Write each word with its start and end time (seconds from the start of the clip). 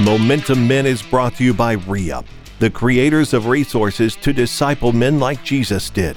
Momentum 0.00 0.68
Men 0.68 0.86
is 0.86 1.02
brought 1.02 1.34
to 1.34 1.44
you 1.44 1.52
by 1.52 1.74
ReUp, 1.74 2.24
the 2.60 2.70
creators 2.70 3.34
of 3.34 3.46
resources 3.46 4.14
to 4.16 4.32
disciple 4.32 4.92
men 4.92 5.18
like 5.18 5.42
Jesus 5.42 5.90
did, 5.90 6.16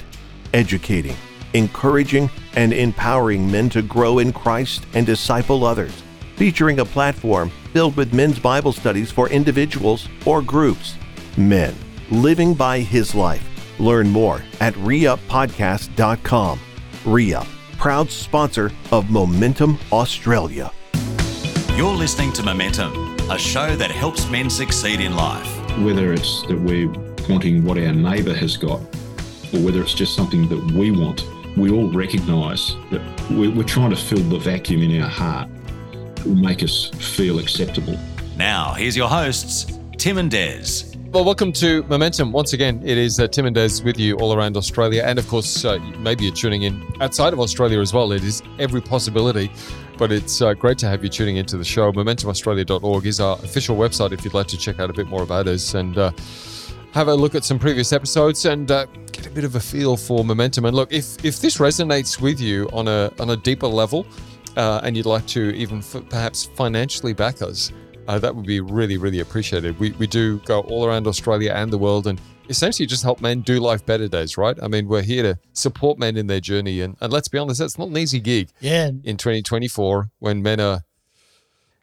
educating, 0.53 1.15
encouraging, 1.55 2.29
and 2.53 2.73
empowering 2.73 3.49
men 3.49 3.71
to 3.71 3.81
grow 3.81 4.19
in 4.19 4.31
Christ 4.33 4.85
and 4.93 5.03
disciple 5.03 5.65
others, 5.65 6.03
featuring 6.35 6.79
a 6.79 6.85
platform 6.85 7.49
filled 7.73 7.97
with 7.97 8.13
men's 8.13 8.37
Bible 8.37 8.71
studies 8.71 9.09
for 9.09 9.29
individuals 9.29 10.07
or 10.27 10.43
groups. 10.43 10.95
Men, 11.35 11.73
living 12.11 12.53
by 12.53 12.81
his 12.81 13.15
life. 13.15 13.43
Learn 13.79 14.09
more 14.09 14.43
at 14.59 14.75
reuppodcast.com. 14.75 16.59
ReUp, 17.03 17.47
proud 17.79 18.11
sponsor 18.11 18.71
of 18.91 19.09
Momentum 19.09 19.79
Australia. 19.91 20.71
You're 21.75 21.95
listening 21.95 22.31
to 22.33 22.43
Momentum, 22.43 23.10
a 23.31 23.37
show 23.39 23.77
that 23.77 23.89
helps 23.89 24.29
men 24.29 24.49
succeed 24.49 24.99
in 24.99 25.15
life. 25.15 25.47
Whether 25.79 26.11
it's 26.11 26.45
that 26.47 26.59
we're 26.59 26.89
wanting 27.29 27.63
what 27.63 27.77
our 27.77 27.93
neighbour 27.93 28.33
has 28.33 28.57
got, 28.57 28.81
or 29.53 29.61
whether 29.61 29.81
it's 29.81 29.93
just 29.93 30.17
something 30.17 30.49
that 30.49 30.73
we 30.73 30.91
want, 30.91 31.25
we 31.55 31.71
all 31.71 31.89
recognise 31.93 32.75
that 32.91 33.01
we're 33.29 33.63
trying 33.63 33.91
to 33.91 33.95
fill 33.95 34.21
the 34.23 34.37
vacuum 34.37 34.81
in 34.81 35.01
our 35.01 35.07
heart 35.07 35.47
that 35.93 36.25
will 36.25 36.35
make 36.35 36.61
us 36.61 36.89
feel 37.15 37.39
acceptable. 37.39 37.97
Now, 38.35 38.73
here's 38.73 38.97
your 38.97 39.07
hosts, 39.07 39.79
Tim 39.97 40.17
and 40.17 40.29
Des. 40.29 40.91
Well, 41.11 41.23
welcome 41.23 41.53
to 41.53 41.83
Momentum. 41.83 42.33
Once 42.33 42.51
again, 42.51 42.81
it 42.83 42.97
is 42.97 43.17
uh, 43.17 43.29
Tim 43.29 43.45
and 43.45 43.55
Des 43.55 43.81
with 43.83 43.97
you 43.97 44.17
all 44.17 44.33
around 44.33 44.57
Australia. 44.57 45.03
And 45.05 45.17
of 45.17 45.27
course, 45.29 45.63
uh, 45.63 45.77
maybe 45.99 46.25
you're 46.25 46.33
tuning 46.33 46.63
in 46.63 46.85
outside 46.99 47.31
of 47.31 47.39
Australia 47.39 47.79
as 47.79 47.93
well. 47.93 48.11
It 48.11 48.25
is 48.25 48.41
every 48.59 48.81
possibility. 48.81 49.49
But 50.01 50.11
it's 50.11 50.41
uh, 50.41 50.55
great 50.55 50.79
to 50.79 50.87
have 50.87 51.03
you 51.03 51.11
tuning 51.11 51.37
into 51.37 51.57
the 51.57 51.63
show. 51.63 51.91
MomentumAustralia.org 51.91 53.05
is 53.05 53.19
our 53.19 53.35
official 53.43 53.77
website 53.77 54.11
if 54.11 54.25
you'd 54.25 54.33
like 54.33 54.47
to 54.47 54.57
check 54.57 54.79
out 54.79 54.89
a 54.89 54.93
bit 54.93 55.05
more 55.05 55.21
about 55.21 55.47
us 55.47 55.75
and 55.75 55.95
uh, 55.95 56.11
have 56.91 57.07
a 57.07 57.13
look 57.13 57.35
at 57.35 57.43
some 57.43 57.59
previous 57.59 57.93
episodes 57.93 58.45
and 58.45 58.71
uh, 58.71 58.87
get 59.11 59.27
a 59.27 59.29
bit 59.29 59.43
of 59.43 59.53
a 59.53 59.59
feel 59.59 59.95
for 59.95 60.25
momentum. 60.25 60.65
And 60.65 60.75
look, 60.75 60.91
if 60.91 61.23
if 61.23 61.39
this 61.39 61.59
resonates 61.59 62.19
with 62.19 62.39
you 62.39 62.67
on 62.73 62.87
a 62.87 63.11
on 63.19 63.29
a 63.29 63.37
deeper 63.37 63.67
level, 63.67 64.07
uh, 64.57 64.81
and 64.83 64.97
you'd 64.97 65.05
like 65.05 65.27
to 65.27 65.51
even 65.53 65.77
f- 65.77 66.03
perhaps 66.09 66.45
financially 66.45 67.13
back 67.13 67.43
us, 67.43 67.71
uh, 68.07 68.17
that 68.17 68.35
would 68.35 68.47
be 68.47 68.59
really 68.59 68.97
really 68.97 69.19
appreciated. 69.19 69.79
We 69.79 69.91
we 69.99 70.07
do 70.07 70.39
go 70.45 70.61
all 70.61 70.83
around 70.83 71.05
Australia 71.05 71.53
and 71.55 71.71
the 71.71 71.77
world 71.77 72.07
and 72.07 72.19
essentially 72.51 72.85
just 72.85 73.01
help 73.03 73.21
men 73.21 73.41
do 73.41 73.59
life 73.59 73.83
better 73.85 74.07
days, 74.07 74.37
right? 74.37 74.55
I 74.61 74.67
mean, 74.67 74.87
we're 74.87 75.01
here 75.01 75.23
to 75.23 75.39
support 75.53 75.97
men 75.97 76.17
in 76.17 76.27
their 76.27 76.39
journey. 76.39 76.81
And, 76.81 76.95
and 77.01 77.11
let's 77.11 77.27
be 77.27 77.37
honest, 77.39 77.59
that's 77.59 77.79
not 77.79 77.87
an 77.87 77.97
easy 77.97 78.19
gig 78.19 78.49
Yeah. 78.59 78.87
in 79.03 79.17
2024 79.17 80.11
when 80.19 80.41
men 80.43 80.59
are 80.59 80.81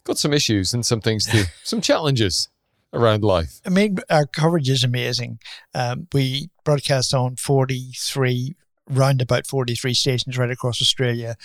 got 0.04 0.18
some 0.18 0.32
issues 0.32 0.72
and 0.72 0.86
some 0.86 1.00
things 1.00 1.26
to, 1.26 1.44
some 1.64 1.80
challenges 1.80 2.48
around 2.92 3.22
life. 3.24 3.60
I 3.66 3.70
mean, 3.70 3.98
our 4.08 4.26
coverage 4.26 4.68
is 4.70 4.84
amazing. 4.84 5.40
Um, 5.74 6.06
we 6.12 6.48
broadcast 6.64 7.12
on 7.12 7.36
43, 7.36 8.54
round 8.88 9.20
about 9.20 9.46
43 9.46 9.92
stations 9.94 10.38
right 10.38 10.50
across 10.50 10.80
Australia, 10.80 11.36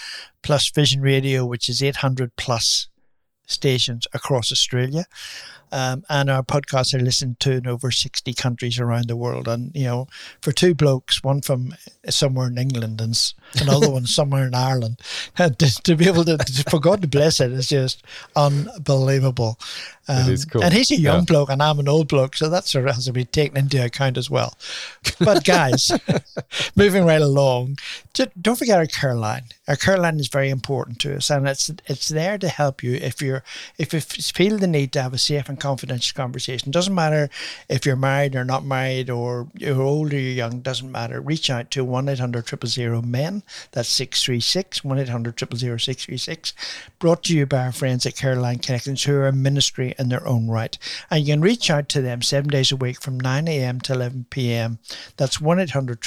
plus 0.44 0.70
Vision 0.70 1.02
Radio, 1.02 1.46
which 1.46 1.68
is 1.68 1.82
800 1.84 2.36
plus 2.38 2.88
stations 3.46 4.08
across 4.14 4.52
Australia. 4.54 5.04
Um, 5.74 6.04
and 6.08 6.30
our 6.30 6.44
podcasts 6.44 6.94
are 6.94 7.00
listened 7.04 7.40
to 7.40 7.54
in 7.54 7.66
over 7.68 7.90
60 7.90 8.32
countries 8.36 8.80
around 8.80 9.08
the 9.08 9.16
world. 9.16 9.48
And, 9.48 9.72
you 9.76 9.86
know, 9.86 10.08
for 10.40 10.52
two 10.52 10.76
blokes, 10.76 11.24
one 11.24 11.42
from 11.42 11.74
somewhere 12.10 12.48
in 12.48 12.60
England 12.60 13.02
and 13.02 13.34
another 13.60 13.90
one 13.90 14.06
somewhere 14.20 14.46
in 14.46 14.54
Ireland, 14.54 15.00
and 15.38 15.58
to, 15.64 15.82
to 15.82 15.96
be 15.96 16.08
able 16.08 16.26
to, 16.26 16.38
to, 16.38 16.64
for 16.70 16.80
God 16.80 17.02
to 17.02 17.08
bless 17.08 17.40
it, 17.40 17.52
is 17.52 17.70
just 17.70 18.04
unbelievable. 18.36 19.58
Um, 20.08 20.30
is 20.32 20.46
cool. 20.46 20.64
And 20.64 20.74
he's 20.74 20.92
a 20.92 20.96
young 21.00 21.20
Yeah. 21.20 21.26
bloke 21.26 21.50
and 21.50 21.64
I'm 21.64 21.80
an 21.80 21.88
old 21.88 22.08
bloke, 22.10 22.36
so 22.36 22.50
that 22.50 22.68
sort 22.68 22.88
of 22.88 22.96
has 22.96 23.06
to 23.06 23.14
be 23.14 23.26
taken 23.26 23.58
into 23.58 23.84
account 23.84 24.18
as 24.18 24.30
well. 24.30 24.54
But 25.20 25.46
guys, 25.46 25.92
moving 26.76 27.06
right 27.06 27.22
along, 27.22 27.78
don't 28.14 28.58
forget 28.58 28.78
our 28.78 28.86
care 28.86 29.16
line. 29.16 29.46
Our 29.68 29.78
care 29.78 29.98
line 29.98 30.20
is 30.20 30.28
very 30.28 30.50
important 30.50 31.00
to 31.00 31.16
us, 31.16 31.30
and 31.30 31.48
it's 31.48 31.72
it's 31.88 32.10
there 32.10 32.38
to 32.38 32.50
help 32.50 32.84
you 32.84 32.96
if 32.96 33.22
you're 33.22 33.44
if 33.78 33.94
you 33.94 34.02
feel 34.02 34.58
the 34.58 34.68
need 34.68 34.92
to 34.94 35.02
have 35.02 35.14
a 35.14 35.18
safe 35.18 35.48
and 35.48 35.60
confidential 35.64 36.16
conversation. 36.16 36.72
Doesn't 36.72 36.94
matter 36.94 37.30
if 37.70 37.86
you're 37.86 37.96
married 37.96 38.36
or 38.36 38.44
not 38.44 38.66
married, 38.66 39.10
or 39.10 39.48
you're 39.56 39.82
old 39.82 40.14
or 40.14 40.20
you're 40.20 40.34
young. 40.44 40.60
Doesn't 40.60 40.92
matter. 40.92 41.22
Reach 41.22 41.50
out 41.50 41.72
to 41.72 41.86
one 41.86 42.10
800 42.10 43.06
men. 43.06 43.44
That's 43.72 43.90
six 43.90 44.24
three 44.24 44.42
six 44.42 44.84
one 44.84 45.00
800 45.00 45.40
636 45.40 46.54
Brought 47.00 47.24
to 47.24 47.36
you 47.36 47.46
by 47.46 47.66
our 47.66 47.72
friends 47.72 48.06
at 48.06 48.18
Caroline 48.18 48.60
Connections, 48.60 49.04
who 49.04 49.16
are 49.16 49.28
a 49.28 49.32
ministry 49.32 49.96
in 49.98 50.10
their 50.10 50.28
own 50.28 50.50
right, 50.50 50.78
and 51.10 51.26
you 51.26 51.34
can 51.34 51.42
reach 51.42 51.70
out 51.70 51.88
to 51.90 52.02
them 52.02 52.22
seven 52.22 52.50
days 52.50 52.72
a 52.72 52.76
week 52.76 53.02
from 53.02 53.20
nine 53.20 53.48
a.m. 53.48 53.80
to 53.82 53.94
eleven 53.94 54.26
p.m. 54.30 54.80
That's 55.18 55.40
one 55.40 55.60
800 55.60 56.00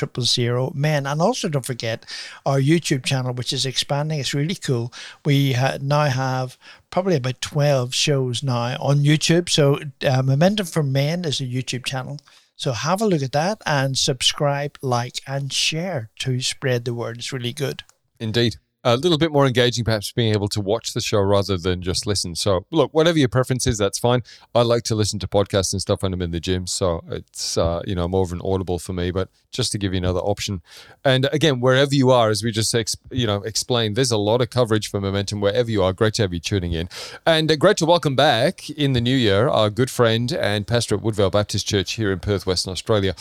men. 0.75 1.07
And 1.07 1.23
also 1.23 1.49
don't 1.49 1.65
forget 1.65 2.05
our 2.45 2.61
YouTube 2.61 3.05
channel, 3.05 3.33
which 3.33 3.53
is 3.53 3.65
expanding. 3.65 4.21
It's 4.21 4.35
really 4.35 4.55
cool. 4.55 4.93
We 5.25 5.55
ha- 5.55 5.79
now 5.81 6.05
have 6.05 6.59
probably 6.97 7.17
about 7.17 7.43
12 7.43 7.95
shows 7.95 8.43
now 8.43 8.75
on 8.81 9.01
YouTube. 9.01 9.51
So 9.51 9.79
uh, 10.03 10.23
Momentum 10.23 10.65
for 10.65 10.83
Men 10.83 11.27
is 11.27 11.43
a 11.43 11.45
YouTube 11.45 11.85
channel. 11.85 12.19
So 12.57 12.73
have 12.73 13.03
a 13.03 13.07
look 13.07 13.21
at 13.21 13.33
that 13.33 13.61
and 13.67 13.99
subscribe, 13.99 14.79
like, 14.81 15.21
and 15.27 15.53
share 15.53 16.09
to 16.21 16.41
spread 16.41 16.87
the 16.87 16.95
word. 16.95 17.19
It's 17.19 17.35
really 17.35 17.53
good. 17.53 17.83
Indeed. 18.19 18.57
A 18.87 18.97
little 18.97 19.19
bit 19.19 19.33
more 19.33 19.49
engaging, 19.49 19.85
perhaps 19.85 20.13
being 20.13 20.33
able 20.33 20.47
to 20.47 20.61
watch 20.61 20.95
the 20.95 21.01
show 21.01 21.19
rather 21.19 21.57
than 21.57 21.83
just 21.83 22.07
listen. 22.07 22.37
So, 22.37 22.67
look, 22.71 22.95
whatever 22.95 23.19
your 23.19 23.29
preference 23.29 23.67
is, 23.67 23.79
that's 23.79 23.99
fine. 23.99 24.23
I 24.55 24.63
like 24.63 24.85
to 24.85 24.95
listen 24.95 25.19
to 25.19 25.27
podcasts 25.27 25.73
and 25.73 25.83
stuff 25.83 26.05
when 26.05 26.13
I'm 26.15 26.23
in 26.23 26.31
the 26.31 26.39
gym. 26.39 26.69
So, 26.69 27.03
it's, 27.11 27.59
uh, 27.59 27.83
you 27.85 27.97
know, 27.97 28.07
more 28.07 28.23
of 28.23 28.31
an 28.31 28.41
audible 28.45 28.79
for 28.79 28.93
me, 28.93 29.11
but 29.11 29.29
just 29.51 29.73
to 29.73 29.79
give 29.79 29.93
you 29.93 29.97
another 29.97 30.21
option. 30.21 30.63
And 31.05 31.29
again, 31.33 31.59
wherever 31.59 31.97
you 31.97 32.13
are, 32.13 32.31
as 32.31 32.45
we 32.45 32.53
just, 32.53 32.73
ex- 32.77 32.97
you 33.11 33.27
know, 33.27 33.43
explained, 33.43 33.97
there's 33.97 34.13
a 34.13 34.17
lot 34.17 34.41
of 34.41 34.51
coverage 34.51 34.89
for 34.89 35.01
Momentum 35.01 35.41
wherever 35.41 35.69
you 35.69 35.83
are. 35.83 35.93
Great 35.93 36.15
to 36.15 36.23
have 36.23 36.33
you 36.33 36.39
tuning 36.39 36.73
in. 36.73 36.89
And 37.27 37.51
uh, 37.51 37.57
great 37.57 37.79
to 37.79 37.87
welcome 37.87 38.15
back 38.15 38.71
in 38.71 38.93
the 38.93 39.01
new 39.01 39.17
year 39.17 39.49
our 39.49 39.69
good 39.69 39.91
friend 39.91 40.31
and 40.31 40.65
pastor 40.65 40.95
at 40.95 41.03
Woodvale 41.03 41.31
Baptist 41.31 41.67
Church 41.67 41.95
here 41.95 42.13
in 42.13 42.21
Perth, 42.21 42.47
Western 42.47 42.71
Australia, 42.71 43.17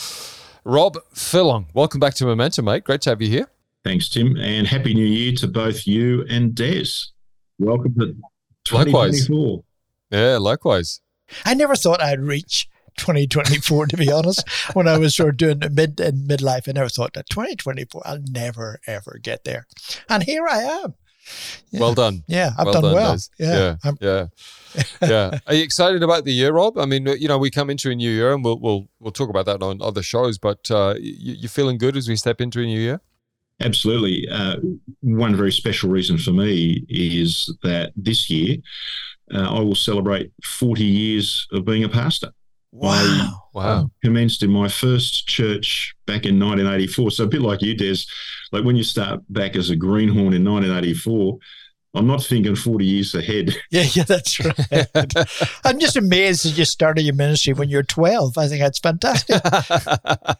Rob 0.63 0.97
Furlong. 1.11 1.65
Welcome 1.73 1.99
back 1.99 2.13
to 2.15 2.25
Momentum, 2.25 2.65
mate. 2.65 2.83
Great 2.83 3.01
to 3.01 3.09
have 3.09 3.19
you 3.19 3.29
here. 3.29 3.54
Thanks, 3.85 4.09
Tim, 4.09 4.35
and 4.37 4.65
Happy 4.65 4.95
New 4.95 5.05
Year 5.05 5.31
to 5.33 5.47
both 5.47 5.85
you 5.85 6.25
and 6.27 6.55
Des. 6.55 6.87
Welcome 7.59 7.93
to 7.99 8.15
Likewise. 8.73 9.27
2024. 9.27 9.63
Yeah, 10.09 10.37
likewise. 10.37 11.01
I 11.45 11.53
never 11.53 11.75
thought 11.75 12.01
I'd 12.01 12.19
reach 12.19 12.67
2024, 12.97 13.85
to 13.85 13.95
be 13.97 14.11
honest. 14.11 14.43
When 14.73 14.87
I 14.87 14.97
was 14.97 15.15
sort 15.15 15.29
of 15.29 15.37
doing 15.37 15.59
the 15.59 15.69
mid 15.69 15.99
and 15.99 16.27
midlife, 16.27 16.67
I 16.67 16.71
never 16.71 16.89
thought 16.89 17.13
that 17.13 17.29
2024, 17.29 18.01
I'll 18.05 18.23
never, 18.27 18.79
ever 18.87 19.19
get 19.21 19.43
there. 19.43 19.67
And 20.09 20.23
here 20.23 20.47
I 20.47 20.61
am. 20.63 20.95
Yeah. 21.69 21.79
Well 21.79 21.93
done. 21.93 22.23
Yeah, 22.27 22.53
I've 22.57 22.65
well 22.65 22.73
done, 22.73 22.83
done, 22.85 22.93
well. 22.95 23.13
Des. 23.13 23.21
Yeah. 23.37 23.75
yeah, 23.83 23.91
yeah, 24.01 24.85
yeah. 25.07 25.39
Are 25.45 25.53
you 25.53 25.63
excited 25.63 26.01
about 26.01 26.25
the 26.25 26.33
year, 26.33 26.53
Rob? 26.53 26.79
I 26.79 26.87
mean, 26.87 27.05
you 27.05 27.27
know, 27.27 27.37
we 27.37 27.51
come 27.51 27.69
into 27.69 27.91
a 27.91 27.95
new 27.95 28.09
year, 28.09 28.33
and 28.33 28.43
we'll 28.43 28.59
we'll 28.59 28.87
we'll 28.99 29.11
talk 29.11 29.29
about 29.29 29.45
that 29.45 29.61
on 29.61 29.79
other 29.79 30.01
shows. 30.01 30.39
But 30.39 30.71
uh, 30.71 30.95
you, 30.97 31.35
you 31.35 31.47
feeling 31.47 31.77
good 31.77 31.95
as 31.95 32.09
we 32.09 32.15
step 32.15 32.41
into 32.41 32.61
a 32.61 32.65
new 32.65 32.79
year? 32.79 32.99
Absolutely. 33.61 34.27
Uh, 34.29 34.57
one 35.01 35.35
very 35.35 35.51
special 35.51 35.89
reason 35.89 36.17
for 36.17 36.31
me 36.31 36.85
is 36.89 37.53
that 37.63 37.93
this 37.95 38.29
year 38.29 38.57
uh, 39.33 39.57
I 39.57 39.59
will 39.61 39.75
celebrate 39.75 40.31
40 40.43 40.83
years 40.83 41.47
of 41.51 41.65
being 41.65 41.83
a 41.83 41.89
pastor. 41.89 42.31
Wow. 42.71 43.43
Wow. 43.53 43.89
Commenced 44.03 44.43
in 44.43 44.51
my 44.51 44.67
first 44.67 45.27
church 45.27 45.95
back 46.05 46.25
in 46.25 46.37
1984. 46.37 47.11
So 47.11 47.23
a 47.23 47.27
bit 47.27 47.41
like 47.41 47.61
you, 47.61 47.73
Des, 47.73 47.99
like 48.51 48.65
when 48.65 48.75
you 48.75 48.83
start 48.83 49.21
back 49.29 49.55
as 49.55 49.69
a 49.69 49.75
greenhorn 49.77 50.33
in 50.33 50.43
1984, 50.43 51.37
I'm 51.95 52.05
not 52.07 52.21
thinking 52.23 52.55
40 52.55 52.85
years 52.85 53.15
ahead. 53.15 53.55
Yeah, 53.71 53.85
yeah, 53.93 54.03
that's 54.03 54.39
right. 54.39 54.87
I'm 55.65 55.79
just 55.79 55.95
amazed 55.95 56.45
that 56.45 56.57
you 56.57 56.65
started 56.65 57.01
your 57.03 57.15
ministry 57.15 57.53
when 57.53 57.69
you're 57.69 57.83
12. 57.83 58.37
I 58.37 58.47
think 58.47 58.61
that's 58.61 58.79
fantastic. 58.79 59.39
I 59.43 60.35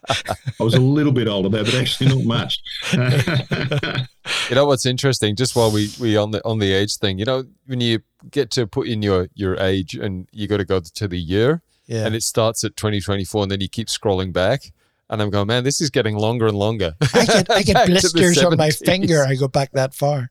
was 0.60 0.74
a 0.74 0.80
little 0.80 1.12
bit 1.12 1.28
older 1.28 1.48
there, 1.48 1.64
but 1.64 1.74
actually 1.74 2.14
not 2.14 2.24
much. 2.24 2.60
You 4.50 4.54
know 4.56 4.66
what's 4.66 4.86
interesting? 4.86 5.36
Just 5.36 5.54
while 5.54 5.70
we 5.70 5.88
we 6.00 6.16
on 6.16 6.30
the 6.32 6.44
on 6.44 6.58
the 6.58 6.72
age 6.72 6.96
thing, 6.96 7.18
you 7.18 7.24
know, 7.24 7.44
when 7.66 7.80
you 7.80 8.00
get 8.30 8.50
to 8.52 8.66
put 8.66 8.88
in 8.88 9.00
your 9.02 9.28
your 9.34 9.56
age 9.60 9.94
and 9.94 10.28
you 10.32 10.48
got 10.48 10.56
to 10.56 10.64
go 10.64 10.80
to 10.80 11.08
the 11.08 11.18
year, 11.18 11.62
Yeah. 11.86 12.06
and 12.06 12.14
it 12.14 12.22
starts 12.24 12.64
at 12.64 12.76
2024, 12.76 13.42
and 13.44 13.50
then 13.52 13.60
you 13.60 13.68
keep 13.68 13.86
scrolling 13.88 14.32
back, 14.32 14.72
and 15.08 15.22
I'm 15.22 15.30
going, 15.30 15.46
man, 15.46 15.64
this 15.64 15.80
is 15.80 15.90
getting 15.90 16.16
longer 16.16 16.46
and 16.46 16.56
longer. 16.56 16.94
I 17.14 17.24
get, 17.24 17.50
I 17.50 17.62
get 17.64 17.86
blisters 17.86 18.42
on 18.42 18.56
my 18.56 18.70
finger. 18.70 19.24
I 19.24 19.34
go 19.34 19.48
back 19.48 19.72
that 19.72 19.94
far. 19.94 20.28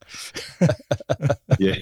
yeah, 1.60 1.76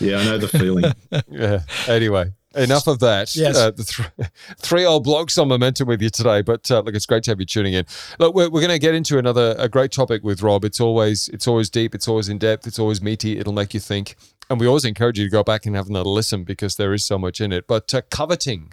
yeah, 0.00 0.18
I 0.18 0.24
know 0.24 0.38
the 0.38 0.48
feeling. 0.48 0.84
yeah. 1.30 1.60
Anyway, 1.86 2.32
enough 2.54 2.86
of 2.86 3.00
that. 3.00 3.34
Yes. 3.36 3.56
Uh, 3.56 3.70
the 3.70 3.84
th- 3.84 4.30
three 4.58 4.84
old 4.84 5.04
blokes 5.04 5.36
on 5.38 5.48
momentum 5.48 5.88
with 5.88 6.00
you 6.00 6.10
today, 6.10 6.42
but 6.42 6.70
uh, 6.70 6.80
look, 6.80 6.94
it's 6.94 7.06
great 7.06 7.22
to 7.24 7.30
have 7.30 7.40
you 7.40 7.46
tuning 7.46 7.74
in. 7.74 7.84
Look, 8.18 8.34
we're, 8.34 8.48
we're 8.50 8.60
going 8.60 8.72
to 8.72 8.78
get 8.78 8.94
into 8.94 9.18
another 9.18 9.54
a 9.58 9.68
great 9.68 9.92
topic 9.92 10.24
with 10.24 10.42
Rob. 10.42 10.64
It's 10.64 10.80
always 10.80 11.28
it's 11.28 11.46
always 11.46 11.68
deep, 11.70 11.94
it's 11.94 12.08
always 12.08 12.28
in 12.28 12.38
depth, 12.38 12.66
it's 12.66 12.78
always 12.78 13.02
meaty. 13.02 13.38
It'll 13.38 13.52
make 13.52 13.74
you 13.74 13.80
think. 13.80 14.16
and 14.50 14.58
we 14.58 14.66
always 14.66 14.84
encourage 14.86 15.18
you 15.18 15.26
to 15.26 15.30
go 15.30 15.44
back 15.44 15.66
and 15.66 15.76
have 15.76 15.88
another 15.88 16.08
listen 16.08 16.44
because 16.44 16.76
there 16.76 16.94
is 16.94 17.04
so 17.04 17.18
much 17.18 17.40
in 17.40 17.52
it. 17.52 17.66
But 17.66 17.92
uh, 17.92 18.02
coveting 18.10 18.72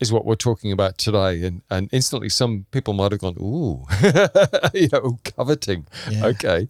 is 0.00 0.10
what 0.10 0.24
we're 0.24 0.34
talking 0.34 0.72
about 0.72 0.98
today, 0.98 1.42
and 1.44 1.62
and 1.70 1.88
instantly 1.92 2.28
some 2.28 2.66
people 2.70 2.94
might 2.94 3.12
have 3.12 3.20
gone, 3.20 3.36
"Ooh, 3.38 3.84
you 4.74 4.88
know, 4.92 5.18
coveting." 5.36 5.86
Yeah. 6.10 6.26
Okay, 6.26 6.68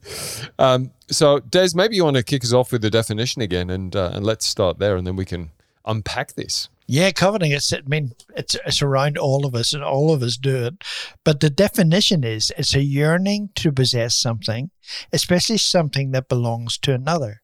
um, 0.59 0.91
so 1.09 1.39
Des, 1.39 1.71
maybe 1.75 1.97
you 1.97 2.05
want 2.05 2.17
to 2.17 2.23
kick 2.23 2.45
us 2.45 2.53
off 2.53 2.73
with 2.73 2.83
the 2.83 2.91
definition 2.91 3.41
again, 3.41 3.71
and 3.71 3.95
uh, 3.97 4.11
and 4.13 4.27
let's 4.27 4.47
start 4.47 4.79
there, 4.79 4.97
and 4.97 5.07
then 5.07 5.17
we 5.17 5.25
can 5.25 5.51
unpack 5.87 6.35
this. 6.35 6.69
Yeah, 6.87 7.13
coveting. 7.13 7.53
It's. 7.53 7.73
I 7.73 7.83
mean, 7.87 8.13
it's 8.37 8.57
it's 8.67 8.83
around 8.83 9.17
all 9.17 9.47
of 9.47 9.55
us, 9.55 9.73
and 9.73 9.85
all 9.85 10.13
of 10.13 10.23
us 10.25 10.37
do 10.37 10.65
it. 10.65 10.85
But 11.25 11.39
the 11.39 11.51
definition 11.51 12.25
is 12.25 12.53
it's 12.59 12.75
a 12.75 12.83
yearning 12.83 13.51
to 13.57 13.71
possess 13.71 14.17
something, 14.17 14.71
especially 15.13 15.59
something 15.59 16.11
that 16.11 16.29
belongs 16.29 16.79
to 16.79 16.93
another. 16.93 17.40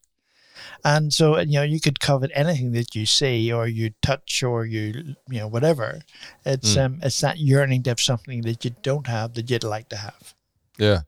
And 0.85 1.13
so, 1.13 1.39
you 1.39 1.55
know, 1.55 1.63
you 1.63 1.81
could 1.81 2.01
covet 2.01 2.31
anything 2.35 2.73
that 2.73 2.95
you 2.95 3.07
see 3.07 3.53
or 3.53 3.67
you 3.67 3.91
touch 4.03 4.43
or 4.43 4.65
you, 4.65 5.17
you 5.29 5.39
know, 5.39 5.49
whatever. 5.49 6.01
It's 6.45 6.77
um, 6.77 7.01
it's 7.03 7.21
that 7.21 7.39
yearning 7.39 7.83
to 7.85 7.91
have 7.91 8.01
something 8.01 8.43
that 8.43 8.65
you 8.65 8.73
don't 8.83 9.07
have 9.07 9.35
that 9.35 9.51
you'd 9.51 9.65
like 9.65 9.89
to 9.91 9.97
have. 9.97 10.35
Yeah. 10.79 11.01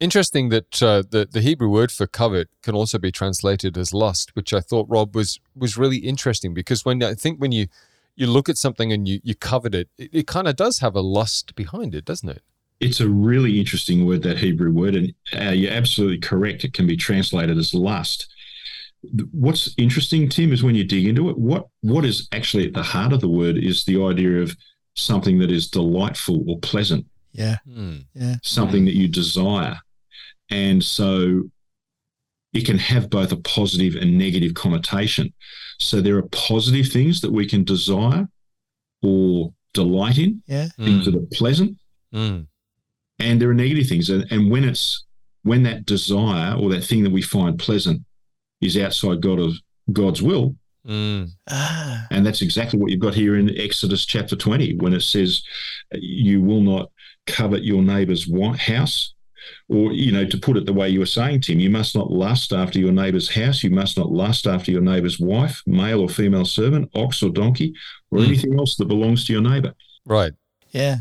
Interesting 0.00 0.48
that 0.48 0.82
uh, 0.82 1.02
the 1.08 1.28
the 1.30 1.40
Hebrew 1.40 1.68
word 1.68 1.92
for 1.92 2.06
covet 2.06 2.48
can 2.62 2.74
also 2.74 2.98
be 2.98 3.12
translated 3.12 3.78
as 3.78 3.94
lust, 3.94 4.34
which 4.34 4.52
I 4.52 4.60
thought 4.60 4.88
Rob 4.88 5.14
was 5.14 5.38
was 5.54 5.76
really 5.78 5.98
interesting 5.98 6.54
because 6.54 6.84
when 6.84 7.02
I 7.02 7.14
think 7.14 7.40
when 7.40 7.52
you 7.52 7.68
you 8.16 8.26
look 8.26 8.48
at 8.48 8.58
something 8.58 8.92
and 8.92 9.06
you 9.06 9.20
you 9.22 9.34
covet 9.36 9.74
it, 9.74 9.88
it, 9.96 10.10
it 10.12 10.26
kind 10.26 10.48
of 10.48 10.56
does 10.56 10.80
have 10.80 10.96
a 10.96 11.00
lust 11.00 11.54
behind 11.54 11.94
it, 11.94 12.04
doesn't 12.04 12.28
it? 12.28 12.42
It's 12.80 12.98
a 12.98 13.08
really 13.08 13.60
interesting 13.60 14.04
word, 14.04 14.24
that 14.24 14.38
Hebrew 14.38 14.72
word, 14.72 14.96
and 14.96 15.14
uh, 15.40 15.50
you're 15.50 15.72
absolutely 15.72 16.18
correct. 16.18 16.64
It 16.64 16.72
can 16.74 16.88
be 16.88 16.96
translated 16.96 17.56
as 17.56 17.72
lust. 17.72 18.26
What's 19.32 19.74
interesting, 19.78 20.28
Tim, 20.28 20.52
is 20.52 20.62
when 20.62 20.74
you 20.76 20.84
dig 20.84 21.06
into 21.06 21.28
it, 21.30 21.36
what 21.38 21.66
what 21.80 22.04
is 22.04 22.28
actually 22.32 22.66
at 22.68 22.74
the 22.74 22.82
heart 22.82 23.12
of 23.12 23.20
the 23.20 23.28
word 23.28 23.56
is 23.58 23.84
the 23.84 24.02
idea 24.02 24.40
of 24.42 24.56
something 24.94 25.38
that 25.40 25.50
is 25.50 25.68
delightful 25.68 26.44
or 26.48 26.58
pleasant, 26.60 27.06
Yeah, 27.32 27.56
Hmm. 27.66 27.96
yeah, 28.14 28.36
something 28.42 28.84
that 28.84 28.94
you 28.94 29.08
desire. 29.08 29.78
And 30.50 30.84
so 30.84 31.44
it 32.52 32.66
can 32.66 32.78
have 32.78 33.08
both 33.10 33.32
a 33.32 33.36
positive 33.38 33.96
and 33.96 34.18
negative 34.18 34.52
connotation. 34.54 35.32
So 35.80 36.00
there 36.02 36.16
are 36.18 36.28
positive 36.28 36.88
things 36.92 37.22
that 37.22 37.32
we 37.32 37.46
can 37.46 37.64
desire 37.64 38.28
or 39.02 39.54
delight 39.72 40.18
in, 40.18 40.42
yeah, 40.46 40.68
things 40.76 41.06
that 41.06 41.14
are 41.16 41.26
pleasant, 41.32 41.78
Mm. 42.14 42.46
and 43.18 43.40
there 43.40 43.48
are 43.50 43.54
negative 43.54 43.88
things. 43.88 44.10
And, 44.10 44.30
and 44.30 44.50
when 44.50 44.64
it's 44.64 45.04
when 45.42 45.62
that 45.64 45.86
desire 45.86 46.54
or 46.54 46.68
that 46.70 46.84
thing 46.84 47.02
that 47.02 47.10
we 47.10 47.22
find 47.22 47.58
pleasant 47.58 48.02
is 48.62 48.76
outside 48.78 49.20
God 49.20 49.38
of 49.40 49.54
God's 49.92 50.22
will, 50.22 50.56
Mm. 50.86 51.30
ah, 51.48 52.06
and 52.10 52.26
that's 52.26 52.42
exactly 52.42 52.76
what 52.78 52.90
you've 52.90 52.98
got 53.00 53.14
here 53.14 53.36
in 53.36 53.56
Exodus 53.56 54.04
chapter 54.04 54.34
20 54.34 54.76
when 54.78 54.92
it 54.92 55.02
says, 55.02 55.42
You 55.94 56.40
will 56.42 56.60
not 56.60 56.90
covet 57.28 57.62
your 57.62 57.82
neighbor's 57.82 58.28
house. 58.58 59.14
Or, 59.68 59.92
you 59.92 60.10
know, 60.12 60.24
to 60.24 60.38
put 60.38 60.56
it 60.56 60.66
the 60.66 60.72
way 60.72 60.88
you 60.88 60.98
were 61.00 61.06
saying, 61.06 61.40
Tim, 61.42 61.58
you 61.60 61.70
must 61.70 61.94
not 61.96 62.10
lust 62.10 62.52
after 62.52 62.78
your 62.80 62.92
neighbor's 62.92 63.28
house. 63.32 63.62
You 63.62 63.70
must 63.70 63.96
not 63.96 64.10
lust 64.10 64.46
after 64.46 64.70
your 64.72 64.80
neighbor's 64.80 65.18
wife, 65.20 65.62
male 65.66 66.00
or 66.00 66.08
female 66.08 66.44
servant, 66.44 66.90
ox 66.94 67.22
or 67.22 67.30
donkey, 67.30 67.74
or 68.10 68.18
Mm. 68.20 68.26
anything 68.26 68.58
else 68.58 68.76
that 68.76 68.86
belongs 68.86 69.24
to 69.26 69.32
your 69.32 69.42
neighbor. 69.42 69.74
Right. 70.04 70.32
yeah, 70.72 70.98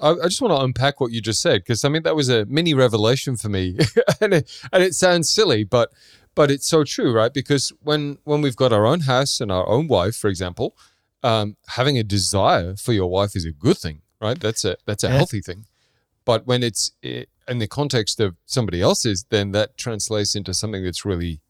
I, 0.00 0.10
I 0.10 0.24
just 0.24 0.40
want 0.42 0.52
to 0.52 0.62
unpack 0.64 1.00
what 1.00 1.12
you 1.12 1.20
just 1.22 1.40
said 1.40 1.62
because 1.62 1.84
I 1.84 1.88
mean 1.88 2.02
that 2.02 2.16
was 2.16 2.28
a 2.28 2.44
mini 2.46 2.74
revelation 2.74 3.36
for 3.36 3.48
me, 3.48 3.76
and 4.20 4.34
it, 4.34 4.50
and 4.72 4.82
it 4.82 4.94
sounds 4.94 5.28
silly, 5.30 5.64
but 5.64 5.90
but 6.34 6.50
it's 6.50 6.66
so 6.66 6.84
true, 6.84 7.12
right? 7.12 7.32
Because 7.32 7.72
when 7.82 8.18
when 8.24 8.40
we've 8.42 8.56
got 8.56 8.72
our 8.72 8.86
own 8.86 9.00
house 9.00 9.40
and 9.40 9.50
our 9.52 9.68
own 9.68 9.88
wife, 9.88 10.16
for 10.16 10.28
example, 10.28 10.76
um, 11.22 11.56
having 11.68 11.98
a 11.98 12.02
desire 12.02 12.76
for 12.76 12.92
your 12.92 13.08
wife 13.10 13.36
is 13.36 13.44
a 13.44 13.52
good 13.52 13.78
thing, 13.78 14.02
right? 14.20 14.38
That's 14.38 14.64
a 14.64 14.76
that's 14.86 15.04
a 15.04 15.08
Yeah. 15.08 15.16
healthy 15.16 15.40
thing. 15.40 15.66
But 16.24 16.46
when 16.46 16.62
it's 16.62 16.92
in 17.02 17.58
the 17.58 17.66
context 17.66 18.20
of 18.20 18.36
somebody 18.46 18.80
else's, 18.80 19.24
then 19.30 19.52
that 19.52 19.76
translates 19.76 20.34
into 20.34 20.54
something 20.54 20.84
that's 20.84 21.04
really 21.04 21.40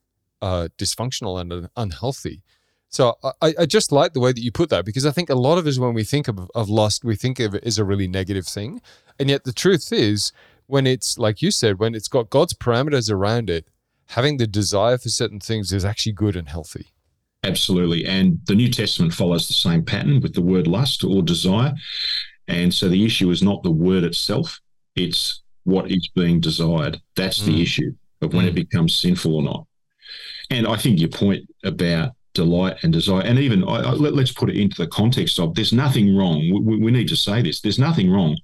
uh, 0.40 0.68
dysfunctional 0.78 1.40
and 1.40 1.68
unhealthy. 1.76 2.42
So 2.88 3.16
I, 3.40 3.54
I 3.60 3.66
just 3.66 3.92
like 3.92 4.12
the 4.12 4.20
way 4.20 4.32
that 4.32 4.40
you 4.42 4.50
put 4.52 4.68
that 4.70 4.84
because 4.84 5.06
I 5.06 5.12
think 5.12 5.30
a 5.30 5.34
lot 5.34 5.56
of 5.56 5.66
us, 5.66 5.78
when 5.78 5.94
we 5.94 6.04
think 6.04 6.28
of, 6.28 6.50
of 6.54 6.68
lust, 6.68 7.04
we 7.04 7.16
think 7.16 7.38
of 7.40 7.54
it 7.54 7.64
as 7.64 7.78
a 7.78 7.84
really 7.84 8.08
negative 8.08 8.46
thing. 8.46 8.82
And 9.18 9.30
yet 9.30 9.44
the 9.44 9.52
truth 9.52 9.92
is, 9.92 10.32
when 10.66 10.86
it's 10.86 11.16
like 11.18 11.40
you 11.42 11.50
said, 11.50 11.78
when 11.78 11.94
it's 11.94 12.08
got 12.08 12.28
God's 12.30 12.54
parameters 12.54 13.10
around 13.10 13.48
it, 13.50 13.66
having 14.12 14.36
the 14.36 14.46
desire 14.46 14.98
for 14.98 15.08
certain 15.08 15.40
things 15.40 15.72
is 15.72 15.84
actually 15.84 16.12
good 16.12 16.36
and 16.36 16.48
healthy. 16.48 16.86
Absolutely. 17.44 18.04
And 18.04 18.38
the 18.46 18.54
New 18.54 18.68
Testament 18.70 19.12
follows 19.14 19.48
the 19.48 19.54
same 19.54 19.82
pattern 19.84 20.20
with 20.20 20.34
the 20.34 20.42
word 20.42 20.66
lust 20.66 21.02
or 21.02 21.22
desire. 21.22 21.72
And 22.46 22.72
so 22.72 22.88
the 22.88 23.04
issue 23.04 23.30
is 23.30 23.42
not 23.42 23.62
the 23.62 23.70
word 23.70 24.04
itself, 24.04 24.60
it's 24.96 25.42
what 25.64 25.90
is 25.90 26.08
being 26.14 26.40
desired. 26.40 27.00
That's 27.16 27.40
the 27.40 27.52
Mm. 27.52 27.62
issue 27.62 27.92
of 28.20 28.34
when 28.34 28.44
it 28.44 28.54
becomes 28.54 28.94
sinful 28.94 29.34
or 29.34 29.42
not. 29.42 29.66
And 30.50 30.66
I 30.66 30.76
think 30.76 31.00
your 31.00 31.08
point 31.08 31.48
about 31.64 32.12
delight 32.34 32.76
and 32.82 32.92
desire, 32.92 33.22
and 33.22 33.38
even 33.38 33.62
I, 33.64 33.76
I, 33.80 33.90
let, 33.92 34.14
us 34.14 34.32
put 34.32 34.48
it 34.50 34.56
into 34.56 34.76
the 34.80 34.86
context 34.88 35.38
of 35.38 35.54
there's 35.54 35.72
nothing 35.72 36.16
wrong. 36.16 36.38
We, 36.64 36.76
we 36.78 36.90
need 36.90 37.08
to 37.08 37.16
say 37.16 37.42
this 37.42 37.60
there's 37.60 37.78
nothing 37.78 38.10
wrong 38.10 38.36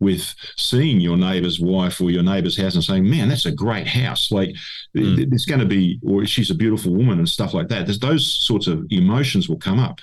with 0.00 0.34
seeing 0.56 1.00
your 1.00 1.16
neighbor's 1.16 1.60
wife 1.60 2.00
or 2.00 2.10
your 2.10 2.22
neighbor's 2.22 2.56
house 2.56 2.74
and 2.74 2.82
saying, 2.84 3.08
man, 3.08 3.28
that's 3.28 3.46
a 3.46 3.52
great 3.52 3.86
house. 3.86 4.30
Like, 4.32 4.50
Mm. 4.96 5.16
th- 5.16 5.28
there's 5.28 5.44
going 5.44 5.60
to 5.60 5.66
be, 5.66 5.98
or 6.02 6.24
she's 6.26 6.50
a 6.50 6.54
beautiful 6.54 6.92
woman 6.94 7.18
and 7.18 7.28
stuff 7.28 7.52
like 7.52 7.68
that. 7.68 7.84
There's 7.86 7.98
those 7.98 8.26
sorts 8.26 8.66
of 8.66 8.84
emotions 8.90 9.46
will 9.48 9.58
come 9.58 9.78
up. 9.78 10.00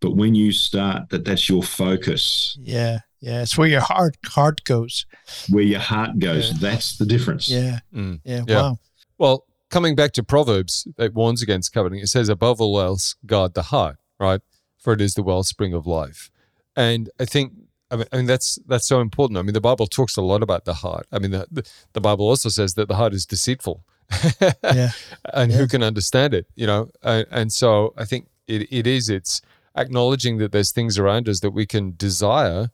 But 0.00 0.12
when 0.14 0.34
you 0.36 0.52
start 0.52 1.08
that, 1.08 1.24
that's 1.24 1.48
your 1.48 1.62
focus, 1.64 2.56
yeah, 2.60 2.98
yeah. 3.20 3.42
It's 3.42 3.58
where 3.58 3.66
your 3.66 3.80
heart 3.80 4.16
heart 4.26 4.62
goes. 4.64 5.06
where 5.48 5.64
your 5.64 5.80
heart 5.80 6.20
goes. 6.20 6.52
Yeah. 6.52 6.58
That's 6.70 6.96
the 6.98 7.04
difference. 7.06 7.50
Yeah, 7.50 7.80
Mm. 7.92 8.20
yeah. 8.24 8.44
Yeah. 8.46 8.62
Wow. 8.62 8.78
Well, 9.18 9.44
coming 9.70 9.94
back 9.94 10.12
to 10.12 10.22
Proverbs, 10.22 10.86
it 10.98 11.14
warns 11.14 11.42
against 11.42 11.72
coveting. 11.72 12.00
It 12.00 12.08
says, 12.08 12.28
above 12.28 12.60
all 12.60 12.80
else, 12.80 13.16
guard 13.26 13.54
the 13.54 13.64
heart, 13.64 13.96
right? 14.18 14.40
For 14.78 14.92
it 14.92 15.00
is 15.00 15.14
the 15.14 15.22
wellspring 15.22 15.74
of 15.74 15.86
life. 15.86 16.30
And 16.76 17.10
I 17.20 17.24
think, 17.24 17.52
I 17.90 17.96
mean, 17.96 18.06
I 18.12 18.16
mean 18.18 18.26
that's 18.26 18.58
that's 18.66 18.86
so 18.86 19.00
important. 19.00 19.38
I 19.38 19.42
mean, 19.42 19.54
the 19.54 19.60
Bible 19.60 19.86
talks 19.86 20.16
a 20.16 20.22
lot 20.22 20.42
about 20.42 20.64
the 20.64 20.74
heart. 20.74 21.06
I 21.10 21.18
mean, 21.18 21.30
the, 21.32 21.46
the, 21.50 21.68
the 21.92 22.00
Bible 22.00 22.26
also 22.28 22.48
says 22.48 22.74
that 22.74 22.88
the 22.88 22.96
heart 22.96 23.12
is 23.14 23.26
deceitful. 23.26 23.84
Yeah, 24.62 24.90
and 25.34 25.50
Yeah. 25.50 25.58
who 25.58 25.66
can 25.66 25.82
understand 25.82 26.32
it, 26.34 26.46
you 26.54 26.66
know? 26.66 26.90
And, 27.02 27.26
and 27.30 27.52
so 27.52 27.92
I 27.96 28.04
think 28.04 28.28
it, 28.46 28.66
it 28.72 28.86
is, 28.86 29.08
it's 29.10 29.42
acknowledging 29.76 30.38
that 30.38 30.52
there's 30.52 30.70
things 30.72 30.98
around 30.98 31.28
us 31.28 31.40
that 31.40 31.50
we 31.50 31.66
can 31.66 31.94
desire, 31.96 32.70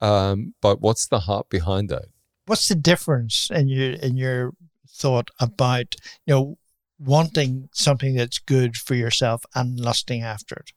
um, 0.00 0.54
but 0.60 0.80
what's 0.80 1.06
the 1.06 1.20
heart 1.20 1.48
behind 1.48 1.88
that? 1.88 2.06
what's 2.46 2.68
the 2.68 2.74
difference 2.74 3.50
in 3.50 3.68
your 3.68 3.92
in 3.92 4.16
your 4.16 4.52
thought 4.98 5.30
about 5.40 5.94
you 6.26 6.34
know 6.34 6.58
wanting 6.98 7.68
something 7.72 8.14
that's 8.14 8.38
good 8.38 8.76
for 8.76 8.94
yourself 8.94 9.44
and 9.54 9.78
lusting 9.78 10.22
after 10.22 10.56
it? 10.56 10.72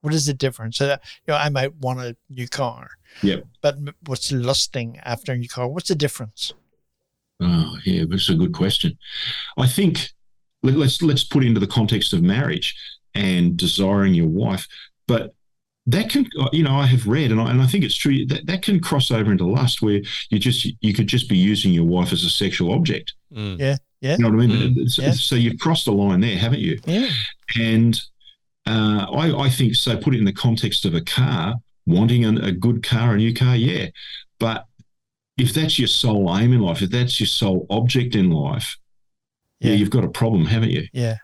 What 0.00 0.14
is 0.14 0.26
the 0.26 0.34
difference? 0.34 0.78
So 0.78 0.86
that, 0.86 1.02
you 1.26 1.32
know, 1.32 1.38
I 1.38 1.50
might 1.50 1.76
want 1.76 2.00
a 2.00 2.16
new 2.30 2.48
car. 2.48 2.88
Yep. 3.22 3.44
But 3.60 3.76
what's 4.06 4.32
lusting 4.32 4.98
after 5.04 5.32
a 5.32 5.36
new 5.36 5.48
car? 5.48 5.68
What's 5.68 5.88
the 5.88 5.94
difference? 5.94 6.54
Oh, 7.40 7.76
yeah, 7.84 8.04
that's 8.08 8.28
a 8.28 8.34
good 8.34 8.52
question. 8.52 8.96
I 9.58 9.66
think 9.66 10.10
let, 10.62 10.76
let's 10.76 11.02
let's 11.02 11.24
put 11.24 11.44
into 11.44 11.60
the 11.60 11.66
context 11.66 12.12
of 12.12 12.22
marriage 12.22 12.74
and 13.14 13.56
desiring 13.56 14.14
your 14.14 14.28
wife, 14.28 14.66
but 15.06 15.34
that 15.86 16.10
can 16.10 16.26
you 16.52 16.62
know 16.62 16.74
I 16.76 16.86
have 16.86 17.06
read 17.06 17.32
and 17.32 17.40
I, 17.40 17.50
and 17.50 17.60
I 17.62 17.66
think 17.66 17.84
it's 17.84 17.96
true 17.96 18.26
that 18.26 18.46
that 18.46 18.62
can 18.62 18.80
cross 18.80 19.10
over 19.10 19.32
into 19.32 19.46
lust 19.46 19.80
where 19.82 20.00
you 20.30 20.38
just 20.38 20.66
you 20.80 20.92
could 20.94 21.06
just 21.06 21.28
be 21.28 21.36
using 21.38 21.72
your 21.72 21.84
wife 21.84 22.12
as 22.12 22.22
a 22.24 22.30
sexual 22.30 22.72
object. 22.72 23.14
Mm. 23.34 23.58
Yeah. 23.58 23.76
Yeah. 24.00 24.16
You 24.16 24.22
know 24.24 24.30
what 24.36 24.42
I 24.44 24.46
mean? 24.46 24.74
Mm. 24.74 24.90
So, 24.90 25.02
Yeah. 25.02 25.12
so 25.12 25.34
you've 25.36 25.58
crossed 25.58 25.84
the 25.84 25.92
line 25.92 26.20
there, 26.20 26.36
haven't 26.38 26.60
you? 26.60 26.80
Yeah. 26.86 27.08
And 27.58 28.00
uh, 28.66 29.06
I, 29.12 29.44
I 29.46 29.48
think 29.50 29.74
so. 29.74 29.96
Put 29.96 30.14
it 30.14 30.18
in 30.18 30.24
the 30.24 30.32
context 30.32 30.84
of 30.84 30.94
a 30.94 31.00
car, 31.02 31.54
wanting 31.86 32.24
a, 32.24 32.46
a 32.46 32.52
good 32.52 32.82
car, 32.82 33.14
a 33.14 33.16
new 33.18 33.34
car, 33.34 33.56
yeah. 33.56 33.88
But 34.38 34.66
if 35.36 35.52
that's 35.52 35.78
your 35.78 35.88
sole 35.88 36.34
aim 36.36 36.52
in 36.54 36.60
life, 36.60 36.80
if 36.82 36.90
that's 36.90 37.20
your 37.20 37.26
sole 37.26 37.66
object 37.68 38.14
in 38.14 38.30
life, 38.30 38.76
yeah, 39.60 39.70
Yeah. 39.72 39.76
you've 39.76 39.90
got 39.90 40.04
a 40.04 40.08
problem, 40.08 40.46
haven't 40.46 40.70
you? 40.70 40.86
Yeah. 40.92 41.16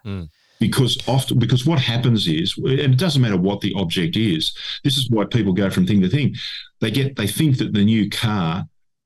Because 0.58 0.96
often, 1.06 1.38
because 1.38 1.66
what 1.66 1.78
happens 1.78 2.26
is, 2.26 2.56
and 2.56 2.68
it 2.94 2.98
doesn't 2.98 3.20
matter 3.20 3.36
what 3.36 3.60
the 3.60 3.74
object 3.74 4.16
is. 4.16 4.52
This 4.84 4.96
is 4.96 5.10
why 5.10 5.24
people 5.26 5.52
go 5.52 5.68
from 5.68 5.86
thing 5.86 6.00
to 6.00 6.08
thing. 6.08 6.34
They 6.80 6.90
get, 6.90 7.16
they 7.16 7.26
think 7.26 7.58
that 7.58 7.72
the 7.74 7.84
new 7.84 8.08
car 8.08 8.64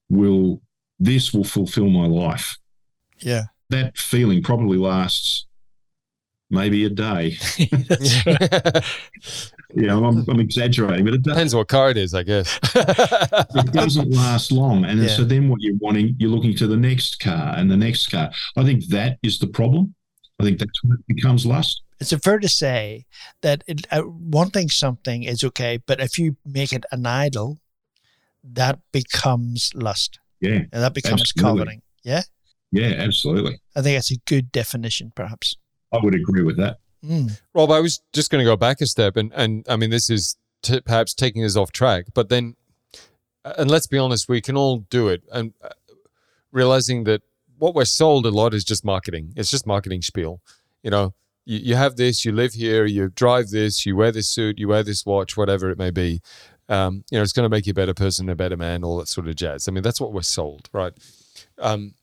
will, 0.09 0.63
this 1.01 1.33
will 1.35 1.45
fulfill 1.45 1.89
my 1.89 2.07
life. 2.07 2.57
Yeah. 3.19 3.45
That 3.71 3.99
feeling 3.99 4.43
probably 4.43 4.79
lasts 4.79 5.47
maybe 6.51 6.85
a 6.85 6.91
day. 6.91 7.37
That's 7.89 8.27
right. 8.27 8.85
You 9.75 9.87
know, 9.87 10.05
I'm, 10.05 10.25
I'm 10.29 10.41
exaggerating, 10.41 11.05
but 11.05 11.15
it, 11.15 11.23
does, 11.23 11.35
Depends 11.35 11.55
what 11.55 11.69
car 11.69 11.91
it 11.91 11.97
is, 11.97 12.13
I 12.13 12.25
guess. 12.25 12.59
it 12.75 13.73
doesn't 13.73 14.11
last 14.11 14.51
long. 14.51 14.85
And 14.85 15.01
Yeah. 15.01 15.09
so 15.09 15.23
then 15.25 15.49
what 15.49 15.61
you're 15.61 15.77
wanting, 15.79 16.17
you're 16.19 16.31
looking 16.31 16.57
to 16.57 16.67
the 16.67 16.77
next 16.77 17.21
car 17.21 17.55
and 17.57 17.71
the 17.71 17.77
next 17.77 18.09
car. 18.09 18.31
I 18.57 18.65
think 18.65 18.87
that 18.87 19.19
is 19.23 19.39
the 19.39 19.47
problem. 19.47 19.95
I 20.41 20.45
think 20.45 20.59
that's 20.59 20.83
when 20.83 20.99
it 20.99 21.07
becomes 21.15 21.45
lust. 21.47 21.83
Is 22.01 22.13
it 22.13 22.23
fair 22.25 22.39
to 22.39 22.49
say 22.49 23.05
that 23.43 23.63
it, 23.67 23.87
uh, 23.91 24.03
wanting 24.07 24.71
something 24.71 25.23
is 25.25 25.45
okay, 25.45 25.79
but 25.87 26.01
if 26.01 26.19
you 26.19 26.37
make 26.47 26.73
it 26.73 26.85
an 26.93 27.05
idol, 27.07 27.59
that 28.43 28.79
becomes 28.93 29.71
lust 29.75 30.19
Yeah. 30.41 30.61
and 30.73 30.83
that 30.83 30.95
becomes 30.95 31.21
Absolutely. 31.21 31.59
coveting? 31.59 31.83
Yeah, 32.03 32.23
Yeah, 32.73 32.95
absolutely. 32.99 33.61
I 33.77 33.83
think 33.83 33.97
that's 33.97 34.11
a 34.13 34.17
good 34.27 34.51
definition, 34.51 35.13
perhaps. 35.15 35.57
I 35.93 35.99
would 36.03 36.15
agree 36.15 36.43
with 36.43 36.57
that. 36.57 36.79
Mm. 37.05 37.39
Rob, 37.55 37.71
I 37.71 37.81
was 37.81 38.01
just 38.13 38.31
going 38.31 38.43
to 38.45 38.51
go 38.51 38.57
back 38.57 38.81
a 38.81 38.87
step, 38.87 39.17
and 39.17 39.33
and 39.35 39.67
I 39.69 39.77
mean, 39.77 39.91
this 39.91 40.09
is 40.11 40.37
t- 40.63 40.81
perhaps 40.81 41.15
taking 41.15 41.45
us 41.45 41.57
off 41.57 41.73
track, 41.73 42.05
but 42.15 42.29
then, 42.29 42.57
and 43.45 43.71
let's 43.71 43.87
be 43.87 43.99
honest, 43.99 44.29
we 44.29 44.41
can 44.41 44.57
all 44.57 44.79
do 44.91 45.09
it, 45.09 45.23
and 45.33 45.53
uh, 45.63 45.71
realizing 46.53 47.05
that 47.05 47.23
what 47.61 47.75
we're 47.75 47.85
sold 47.85 48.27
a 48.27 48.31
lot 48.31 48.55
is 48.55 48.65
just 48.65 48.85
marketing. 48.85 49.33
It's 49.37 49.51
just 49.51 49.67
marketing 49.67 50.03
spiel. 50.03 50.41
You 50.83 50.91
know, 50.91 51.15
you, 51.45 51.59
you 51.59 51.75
have 51.77 51.97
this, 51.97 52.25
you 52.25 52.33
live 52.33 52.55
here, 52.55 52.87
you 52.87 53.11
drive 53.11 53.51
this, 53.51 53.85
you 53.85 53.97
wear 53.97 54.11
this 54.11 54.29
suit, 54.29 54.59
you 54.59 54.69
wear 54.69 54.83
this 54.83 55.05
watch, 55.05 55.37
whatever 55.37 55.71
it 55.71 55.79
may 55.79 55.91
be. 55.91 56.21
Um, 56.69 57.05
you 57.11 57.19
know, 57.19 57.23
it's 57.23 57.33
going 57.33 57.45
to 57.45 57.55
make 57.55 57.67
you 57.67 57.73
a 57.73 57.75
better 57.75 57.95
person, 57.95 58.29
a 58.29 58.37
better 58.37 58.57
man, 58.57 58.83
all 58.83 58.97
that 58.99 59.09
sort 59.09 59.29
of 59.29 59.37
jazz. 59.37 59.69
I 59.69 59.73
mean, 59.73 59.83
that's 59.83 60.01
what 60.01 60.13
we're 60.13 60.23
sold, 60.23 60.69
right? 60.73 60.93
Um, 61.59 61.95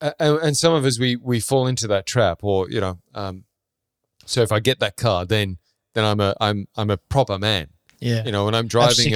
and, 0.00 0.38
and 0.38 0.56
some 0.56 0.74
of 0.74 0.84
us 0.84 0.98
we 0.98 1.16
we 1.16 1.40
fall 1.40 1.66
into 1.66 1.86
that 1.88 2.06
trap, 2.06 2.40
or 2.42 2.68
you 2.68 2.80
know, 2.80 2.98
um, 3.14 3.44
so 4.24 4.42
if 4.42 4.52
I 4.52 4.60
get 4.60 4.80
that 4.80 4.96
car, 4.96 5.24
then 5.24 5.58
then 5.94 6.04
I'm 6.04 6.20
a 6.20 6.34
I'm 6.40 6.66
I'm 6.76 6.90
a 6.90 6.96
proper 6.96 7.38
man. 7.38 7.68
Yeah, 7.98 8.24
You 8.24 8.32
know, 8.32 8.44
when 8.44 8.54
I'm 8.54 8.66
driving 8.66 9.14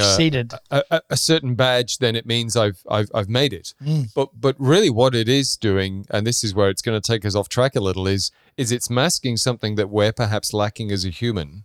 a, 0.70 0.82
a, 0.90 1.02
a, 1.10 1.16
certain 1.16 1.54
badge, 1.54 1.98
then 1.98 2.16
it 2.16 2.24
means 2.24 2.56
I've 2.56 2.82
I've 2.90 3.10
I've 3.14 3.28
made 3.28 3.52
it. 3.52 3.74
Mm. 3.84 4.12
But 4.14 4.30
but 4.40 4.56
really, 4.58 4.88
what 4.88 5.14
it 5.14 5.28
is 5.28 5.56
doing, 5.56 6.06
and 6.10 6.26
this 6.26 6.42
is 6.42 6.54
where 6.54 6.70
it's 6.70 6.80
going 6.80 7.00
to 7.00 7.06
take 7.06 7.26
us 7.26 7.34
off 7.34 7.48
track 7.48 7.76
a 7.76 7.80
little, 7.80 8.06
is 8.06 8.30
is 8.56 8.72
it's 8.72 8.88
masking 8.88 9.36
something 9.36 9.74
that 9.74 9.90
we're 9.90 10.12
perhaps 10.12 10.54
lacking 10.54 10.90
as 10.90 11.04
a 11.04 11.10
human, 11.10 11.64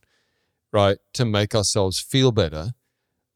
right, 0.74 0.98
to 1.14 1.24
make 1.24 1.56
ourselves 1.56 2.00
feel 2.00 2.34
better, 2.34 2.74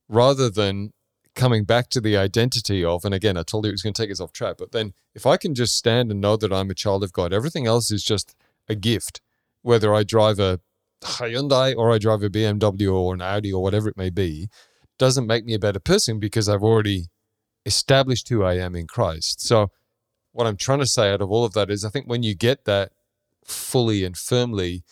rather 0.09 0.49
than 0.49 0.91
coming 1.35 1.63
back 1.63 1.89
to 1.89 2.01
the 2.01 2.17
identity 2.17 2.83
of. 2.83 3.05
And 3.05 3.13
again, 3.13 3.37
I 3.37 3.43
told 3.43 3.63
you 3.63 3.69
it 3.69 3.73
was 3.73 3.83
going 3.83 3.93
to 3.93 4.01
take 4.01 4.11
us 4.11 4.19
off 4.19 4.33
track. 4.33 4.57
But 4.57 4.73
then, 4.73 4.93
if 5.15 5.25
I 5.25 5.37
can 5.37 5.55
just 5.55 5.75
stand 5.75 6.11
and 6.11 6.19
know 6.19 6.35
that 6.35 6.51
I'm 6.51 6.69
a 6.69 6.75
child 6.75 7.01
of 7.01 7.13
God, 7.13 7.31
everything 7.31 7.65
else 7.65 7.91
is 7.91 8.03
just 8.03 8.35
a 8.67 8.75
gift. 8.75 9.21
Whether 9.61 9.93
I 9.93 10.03
drive 10.03 10.39
a 10.39 10.59
Hyundai 11.01 11.75
or 11.75 11.91
I 11.91 11.97
drive 11.97 12.23
a 12.23 12.29
BMW 12.29 12.93
or 12.93 13.13
an 13.13 13.21
Audi 13.21 13.51
or 13.51 13.61
whatever 13.61 13.89
it 13.89 13.97
may 13.97 14.09
be, 14.09 14.49
doesn't 14.97 15.27
make 15.27 15.45
me 15.45 15.53
a 15.53 15.59
better 15.59 15.79
person 15.79 16.19
because 16.19 16.49
I've 16.49 16.63
already 16.63 17.07
established 17.65 18.29
who 18.29 18.43
I 18.43 18.55
am 18.55 18.75
in 18.75 18.87
Christ. 18.87 19.41
So, 19.41 19.71
what 20.31 20.45
I'm 20.45 20.57
trying 20.57 20.79
to 20.79 20.85
say 20.85 21.11
out 21.11 21.21
of 21.21 21.31
all 21.31 21.45
of 21.45 21.53
that 21.53 21.71
is 21.71 21.83
I 21.83 21.89
think 21.89 22.05
when 22.05 22.23
you 22.23 22.35
get 22.35 22.65
that 22.65 22.91
fully 23.43 24.03
and 24.03 24.15
firmly, 24.15 24.83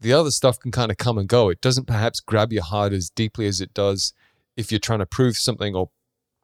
the 0.00 0.12
other 0.12 0.30
stuff 0.30 0.58
can 0.58 0.70
kind 0.70 0.90
of 0.90 0.96
come 0.96 1.18
and 1.18 1.28
go. 1.28 1.48
It 1.48 1.60
doesn't 1.60 1.86
perhaps 1.86 2.20
grab 2.20 2.52
your 2.52 2.62
heart 2.62 2.92
as 2.92 3.10
deeply 3.10 3.46
as 3.46 3.60
it 3.60 3.74
does 3.74 4.12
if 4.56 4.70
you're 4.70 4.78
trying 4.78 5.00
to 5.00 5.06
prove 5.06 5.36
something 5.36 5.74
or, 5.74 5.90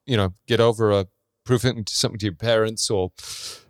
you 0.07 0.17
know, 0.17 0.35
get 0.47 0.61
over 0.61 0.91
a 0.91 1.07
to 1.45 1.83
something 1.89 2.19
to 2.19 2.27
your 2.27 2.35
parents 2.35 2.89
or 2.89 3.11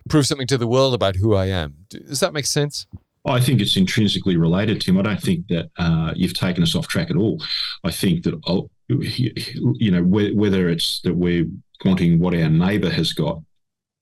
prove 0.07 0.27
something 0.27 0.47
to 0.47 0.57
the 0.57 0.67
world 0.67 0.93
about 0.93 1.15
who 1.15 1.33
I 1.33 1.47
am. 1.47 1.85
Does 1.89 2.19
that 2.19 2.33
make 2.33 2.45
sense? 2.45 2.85
I 3.25 3.39
think 3.39 3.61
it's 3.61 3.77
intrinsically 3.77 4.35
related, 4.35 4.81
Tim. 4.81 4.97
I 4.97 5.01
don't 5.01 5.21
think 5.21 5.47
that 5.47 5.69
uh, 5.77 6.13
you've 6.15 6.33
taken 6.33 6.61
us 6.61 6.75
off 6.75 6.87
track 6.87 7.09
at 7.09 7.15
all. 7.15 7.41
I 7.83 7.91
think 7.91 8.23
that, 8.23 8.39
oh, 8.47 8.69
you 8.87 9.91
know, 9.91 10.03
whether 10.03 10.67
it's 10.69 10.99
that 11.01 11.15
we're 11.15 11.47
wanting 11.85 12.19
what 12.19 12.35
our 12.35 12.49
neighbour 12.49 12.89
has 12.89 13.13
got 13.13 13.41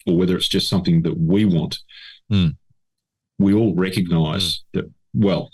or 0.07 0.17
whether 0.17 0.35
it's 0.35 0.47
just 0.47 0.69
something 0.69 1.03
that 1.03 1.17
we 1.17 1.45
want, 1.45 1.79
Hmm. 2.29 2.49
we 3.37 3.53
all 3.53 3.75
recognise 3.75 4.63
that, 4.73 4.89
well, 5.13 5.51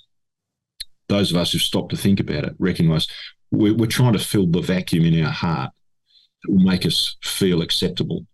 those 1.09 1.31
of 1.31 1.37
us 1.37 1.51
who've 1.51 1.61
stopped 1.61 1.89
to 1.89 1.97
think 1.97 2.19
about 2.19 2.43
it 2.45 2.53
recognise 2.59 3.07
we're, 3.51 3.73
we're 3.73 3.87
trying 3.87 4.13
to 4.13 4.19
fill 4.19 4.45
the 4.45 4.61
vacuum 4.61 5.05
in 5.05 5.23
our 5.23 5.31
heart 5.31 5.71
that 6.43 6.51
will 6.51 6.63
make 6.63 6.85
us 6.85 7.17
feel 7.23 7.61
acceptable. 7.61 8.25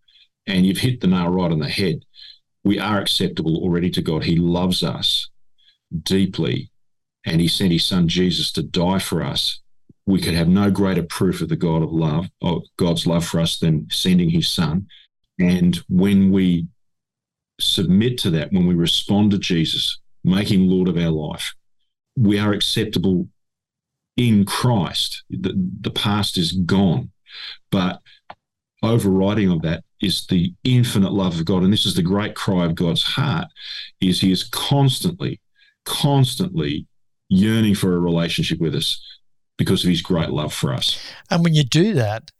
And 0.45 0.65
you've 0.65 0.79
hit 0.79 1.01
the 1.01 1.07
nail 1.07 1.29
right 1.29 1.51
on 1.51 1.59
the 1.59 1.69
head 1.69 2.03
we 2.63 2.79
are 2.79 2.99
acceptable 2.99 3.57
already 3.57 3.89
to 3.91 4.01
God. 4.01 4.23
He 4.23 4.35
loves 4.35 4.83
us 4.83 5.29
deeply, 6.03 6.71
and 7.25 7.41
He 7.41 7.47
sent 7.47 7.71
His 7.71 7.85
Son 7.85 8.07
Jesus 8.07 8.51
to 8.53 8.63
die 8.63 8.99
for 8.99 9.21
us. 9.21 9.59
We 10.05 10.21
could 10.21 10.33
have 10.33 10.47
no 10.47 10.69
greater 10.71 11.03
proof 11.03 11.41
of 11.41 11.49
the 11.49 11.55
God 11.55 11.81
of 11.81 11.91
love, 11.91 12.29
of 12.41 12.63
God's 12.77 13.07
love 13.07 13.25
for 13.25 13.39
us, 13.39 13.59
than 13.59 13.87
sending 13.89 14.29
His 14.29 14.49
Son. 14.49 14.87
And 15.39 15.75
when 15.89 16.31
we 16.31 16.67
submit 17.59 18.17
to 18.19 18.29
that, 18.31 18.51
when 18.51 18.67
we 18.67 18.75
respond 18.75 19.31
to 19.31 19.39
Jesus, 19.39 19.99
making 20.23 20.67
Lord 20.67 20.87
of 20.87 20.97
our 20.97 21.09
life, 21.09 21.53
we 22.15 22.39
are 22.39 22.53
acceptable 22.53 23.27
in 24.17 24.45
Christ. 24.45 25.23
The, 25.29 25.53
the 25.81 25.91
past 25.91 26.37
is 26.37 26.51
gone, 26.51 27.11
but 27.71 28.01
overriding 28.83 29.49
of 29.49 29.61
that 29.63 29.83
is 30.03 30.25
the 30.27 30.53
infinite 30.63 31.13
love 31.13 31.39
of 31.39 31.45
God. 31.45 31.63
And 31.63 31.71
this 31.73 31.85
is 31.85 31.95
the 31.95 32.01
great 32.01 32.35
cry 32.35 32.65
of 32.65 32.75
God's 32.75 33.03
heart 33.03 33.47
is 34.01 34.21
he 34.21 34.31
is 34.31 34.43
constantly, 34.43 35.39
constantly 35.85 36.87
yearning 37.29 37.75
for 37.75 37.95
a 37.95 37.99
relationship 37.99 38.59
with 38.59 38.75
us 38.75 39.01
because 39.57 39.83
of 39.83 39.89
his 39.89 40.01
great 40.01 40.29
love 40.29 40.53
for 40.53 40.73
us. 40.73 40.99
And 41.29 41.43
when 41.43 41.53
you 41.53 41.63
do 41.63 41.93
that, 41.93 42.31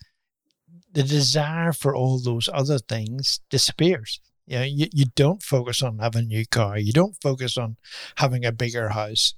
the 0.91 1.03
desire 1.03 1.73
for 1.73 1.95
all 1.95 2.19
those 2.19 2.49
other 2.53 2.77
things 2.79 3.39
disappears. 3.49 4.19
You, 4.45 4.57
know, 4.59 4.63
you, 4.65 4.87
you 4.93 5.05
don't 5.15 5.41
focus 5.41 5.81
on 5.81 5.99
having 5.99 6.23
a 6.23 6.27
new 6.27 6.45
car. 6.45 6.77
You 6.77 6.91
don't 6.91 7.15
focus 7.21 7.57
on 7.57 7.77
having 8.17 8.43
a 8.45 8.51
bigger 8.51 8.89
house 8.89 9.33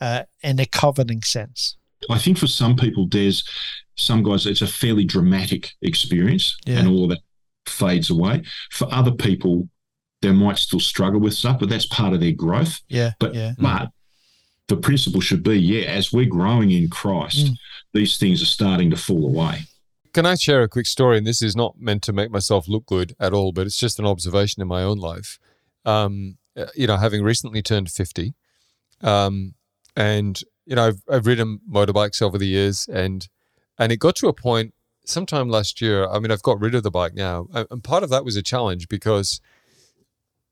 uh, 0.00 0.22
in 0.42 0.60
a 0.60 0.66
coveting 0.66 1.22
sense. 1.22 1.76
I 2.08 2.18
think 2.18 2.38
for 2.38 2.46
some 2.46 2.76
people, 2.76 3.08
there's 3.08 3.42
some 3.96 4.22
guys, 4.22 4.46
it's 4.46 4.62
a 4.62 4.66
fairly 4.66 5.04
dramatic 5.04 5.72
experience 5.82 6.56
Yeah. 6.66 6.78
and 6.78 6.88
all 6.88 7.04
of 7.04 7.10
that 7.10 7.20
fades 7.66 8.10
away. 8.10 8.42
For 8.70 8.92
other 8.92 9.12
people, 9.12 9.68
they 10.22 10.32
might 10.32 10.58
still 10.58 10.80
struggle 10.80 11.20
with 11.20 11.34
stuff, 11.34 11.58
but 11.60 11.68
that's 11.68 11.86
part 11.86 12.14
of 12.14 12.20
their 12.20 12.32
growth. 12.32 12.80
Yeah. 12.88 13.12
But 13.18 13.34
yeah. 13.34 13.52
but 13.58 13.90
the 14.68 14.76
principle 14.76 15.20
should 15.20 15.42
be, 15.42 15.58
yeah, 15.60 15.86
as 15.86 16.12
we're 16.12 16.24
growing 16.28 16.70
in 16.70 16.88
Christ, 16.88 17.46
Mm. 17.46 17.56
these 17.92 18.16
things 18.16 18.40
are 18.42 18.46
starting 18.46 18.90
to 18.90 18.96
fall 18.96 19.26
away. 19.26 19.64
Can 20.14 20.24
I 20.24 20.36
share 20.36 20.62
a 20.62 20.68
quick 20.68 20.86
story? 20.86 21.18
And 21.18 21.26
this 21.26 21.42
is 21.42 21.54
not 21.54 21.74
meant 21.78 22.02
to 22.04 22.12
make 22.12 22.30
myself 22.30 22.66
look 22.68 22.86
good 22.86 23.14
at 23.20 23.32
all, 23.34 23.52
but 23.52 23.66
it's 23.66 23.76
just 23.76 23.98
an 23.98 24.06
observation 24.06 24.62
in 24.62 24.68
my 24.68 24.82
own 24.82 24.96
life. 24.98 25.38
Um, 25.84 26.38
uh, 26.56 26.66
you 26.74 26.86
know, 26.86 26.96
having 26.96 27.22
recently 27.22 27.60
turned 27.62 27.90
50, 27.90 28.32
um, 29.02 29.54
and, 29.96 30.40
you 30.64 30.76
know, 30.76 30.86
I've, 30.86 31.02
I've 31.10 31.26
ridden 31.26 31.60
motorbikes 31.70 32.22
over 32.22 32.38
the 32.38 32.46
years, 32.46 32.88
and 32.88 33.28
and 33.78 33.90
it 33.92 33.96
got 33.98 34.16
to 34.16 34.28
a 34.28 34.32
point 34.32 34.72
sometime 35.04 35.48
last 35.48 35.80
year. 35.80 36.08
I 36.08 36.18
mean, 36.18 36.30
I've 36.30 36.42
got 36.42 36.60
rid 36.60 36.74
of 36.74 36.82
the 36.82 36.90
bike 36.90 37.14
now. 37.14 37.46
And 37.52 37.82
part 37.82 38.02
of 38.02 38.10
that 38.10 38.24
was 38.24 38.36
a 38.36 38.42
challenge 38.42 38.88
because 38.88 39.40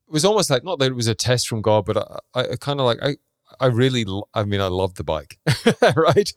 it 0.08 0.12
was 0.12 0.24
almost 0.24 0.50
like, 0.50 0.64
not 0.64 0.78
that 0.78 0.90
it 0.90 0.94
was 0.94 1.06
a 1.06 1.14
test 1.14 1.48
from 1.48 1.62
God, 1.62 1.84
but 1.84 1.96
I, 1.96 2.40
I, 2.40 2.48
I 2.52 2.56
kind 2.56 2.80
of 2.80 2.86
like, 2.86 2.98
I, 3.02 3.16
I 3.60 3.66
really, 3.66 4.04
I 4.34 4.44
mean, 4.44 4.60
I 4.60 4.68
love 4.68 4.94
the 4.94 5.04
bike, 5.04 5.38
right? 5.96 6.32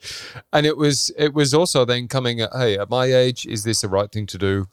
And 0.51 0.65
it 0.65 0.77
was, 0.77 1.12
it 1.17 1.34
was 1.34 1.53
also 1.53 1.86
then 1.86 2.07
coming 2.07 2.41
at, 2.41 2.51
hey, 2.53 2.77
at 2.77 2.89
my 2.89 3.05
age, 3.05 3.45
is 3.45 3.63
this 3.63 3.81
the 3.81 3.89
right 3.89 4.12
thing 4.12 4.25
to 4.27 4.38
do? 4.38 4.67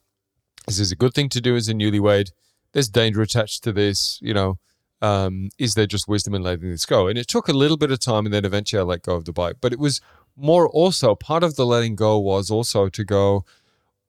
Is 0.68 0.78
this 0.78 0.92
a 0.92 0.96
good 0.96 1.14
thing 1.14 1.28
to 1.30 1.40
do 1.40 1.56
as 1.56 1.68
a 1.68 1.74
newlywed? 1.74 2.30
There's 2.72 2.88
danger 2.88 3.22
attached 3.22 3.64
to 3.64 3.72
this, 3.72 4.18
you 4.22 4.34
know. 4.34 4.58
Um, 5.00 5.50
is 5.58 5.74
there 5.74 5.86
just 5.86 6.06
wisdom 6.06 6.32
in 6.32 6.42
letting 6.42 6.70
this 6.70 6.86
go? 6.86 7.08
And 7.08 7.18
it 7.18 7.26
took 7.26 7.48
a 7.48 7.52
little 7.52 7.76
bit 7.76 7.90
of 7.90 7.98
time, 7.98 8.24
and 8.24 8.32
then 8.32 8.44
eventually 8.44 8.78
I 8.78 8.84
let 8.84 9.02
go 9.02 9.16
of 9.16 9.24
the 9.24 9.32
bike. 9.32 9.56
But 9.60 9.72
it 9.72 9.80
was 9.80 10.00
more 10.36 10.68
also 10.68 11.14
part 11.14 11.42
of 11.42 11.56
the 11.56 11.66
letting 11.66 11.94
go 11.94 12.18
was 12.18 12.50
also 12.50 12.88
to 12.88 13.04
go, 13.04 13.44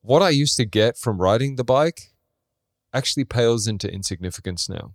what 0.02 0.22
I 0.22 0.30
used 0.30 0.58
to 0.58 0.66
get 0.66 0.98
from 0.98 1.22
riding 1.22 1.56
the 1.56 1.64
bike 1.64 2.14
actually 2.94 3.26
pales 3.26 3.68
into 3.68 3.92
insignificance 3.92 4.70
now, 4.70 4.94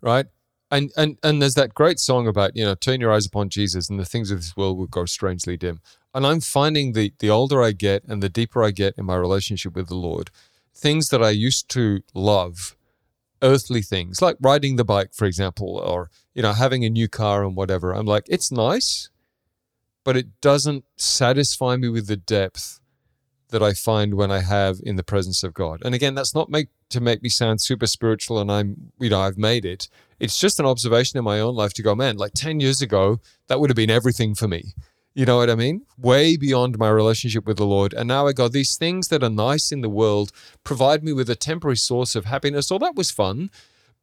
right? 0.00 0.26
And 0.70 0.92
and 0.96 1.18
and 1.22 1.42
there's 1.42 1.54
that 1.54 1.74
great 1.74 1.98
song 1.98 2.28
about 2.28 2.56
you 2.56 2.64
know 2.64 2.74
turn 2.74 3.00
your 3.00 3.12
eyes 3.12 3.26
upon 3.26 3.48
Jesus 3.48 3.90
and 3.90 3.98
the 3.98 4.04
things 4.04 4.30
of 4.30 4.38
this 4.38 4.56
world 4.56 4.78
will 4.78 4.86
grow 4.86 5.04
strangely 5.04 5.56
dim. 5.56 5.80
And 6.14 6.26
I'm 6.26 6.40
finding 6.40 6.92
the 6.92 7.12
the 7.18 7.30
older 7.30 7.62
I 7.62 7.72
get 7.72 8.04
and 8.04 8.22
the 8.22 8.28
deeper 8.28 8.62
I 8.62 8.70
get 8.70 8.94
in 8.96 9.04
my 9.04 9.16
relationship 9.16 9.74
with 9.74 9.88
the 9.88 9.96
Lord, 9.96 10.30
things 10.74 11.08
that 11.08 11.22
I 11.22 11.30
used 11.30 11.68
to 11.70 12.02
love, 12.14 12.76
earthly 13.42 13.82
things 13.82 14.22
like 14.22 14.36
riding 14.40 14.76
the 14.76 14.84
bike, 14.84 15.10
for 15.12 15.24
example, 15.24 15.78
or 15.78 16.10
you 16.34 16.42
know 16.42 16.52
having 16.52 16.84
a 16.84 16.90
new 16.90 17.08
car 17.08 17.44
and 17.44 17.56
whatever. 17.56 17.92
I'm 17.92 18.06
like 18.06 18.26
it's 18.28 18.52
nice, 18.52 19.10
but 20.04 20.16
it 20.16 20.40
doesn't 20.40 20.84
satisfy 20.96 21.76
me 21.76 21.88
with 21.88 22.06
the 22.06 22.16
depth 22.16 22.80
that 23.50 23.62
I 23.62 23.74
find 23.74 24.14
when 24.14 24.30
I 24.30 24.40
have 24.40 24.78
in 24.82 24.96
the 24.96 25.02
presence 25.02 25.42
of 25.42 25.54
God. 25.54 25.82
And 25.84 25.94
again, 25.94 26.14
that's 26.14 26.34
not 26.34 26.50
make 26.50 26.68
to 26.90 27.00
make 27.00 27.22
me 27.22 27.28
sound 27.28 27.60
super 27.60 27.86
spiritual 27.86 28.38
and 28.40 28.50
I'm 28.50 28.92
you 28.98 29.10
know 29.10 29.20
I've 29.20 29.38
made 29.38 29.64
it. 29.64 29.88
It's 30.18 30.38
just 30.38 30.60
an 30.60 30.66
observation 30.66 31.18
in 31.18 31.24
my 31.24 31.40
own 31.40 31.54
life 31.54 31.72
to 31.74 31.82
go, 31.82 31.94
man, 31.94 32.16
like 32.16 32.32
10 32.34 32.60
years 32.60 32.82
ago, 32.82 33.20
that 33.46 33.58
would 33.60 33.70
have 33.70 33.76
been 33.76 33.90
everything 33.90 34.34
for 34.34 34.48
me. 34.48 34.74
You 35.14 35.26
know 35.26 35.38
what 35.38 35.50
I 35.50 35.54
mean? 35.54 35.86
Way 35.98 36.36
beyond 36.36 36.78
my 36.78 36.88
relationship 36.88 37.46
with 37.46 37.56
the 37.56 37.66
Lord. 37.66 37.92
And 37.94 38.06
now 38.06 38.26
I 38.26 38.32
go, 38.32 38.48
these 38.48 38.76
things 38.76 39.08
that 39.08 39.22
are 39.22 39.30
nice 39.30 39.72
in 39.72 39.80
the 39.80 39.88
world 39.88 40.30
provide 40.62 41.02
me 41.02 41.12
with 41.12 41.28
a 41.28 41.34
temporary 41.34 41.76
source 41.76 42.14
of 42.14 42.26
happiness. 42.26 42.70
Oh, 42.70 42.78
that 42.78 42.94
was 42.94 43.10
fun. 43.10 43.50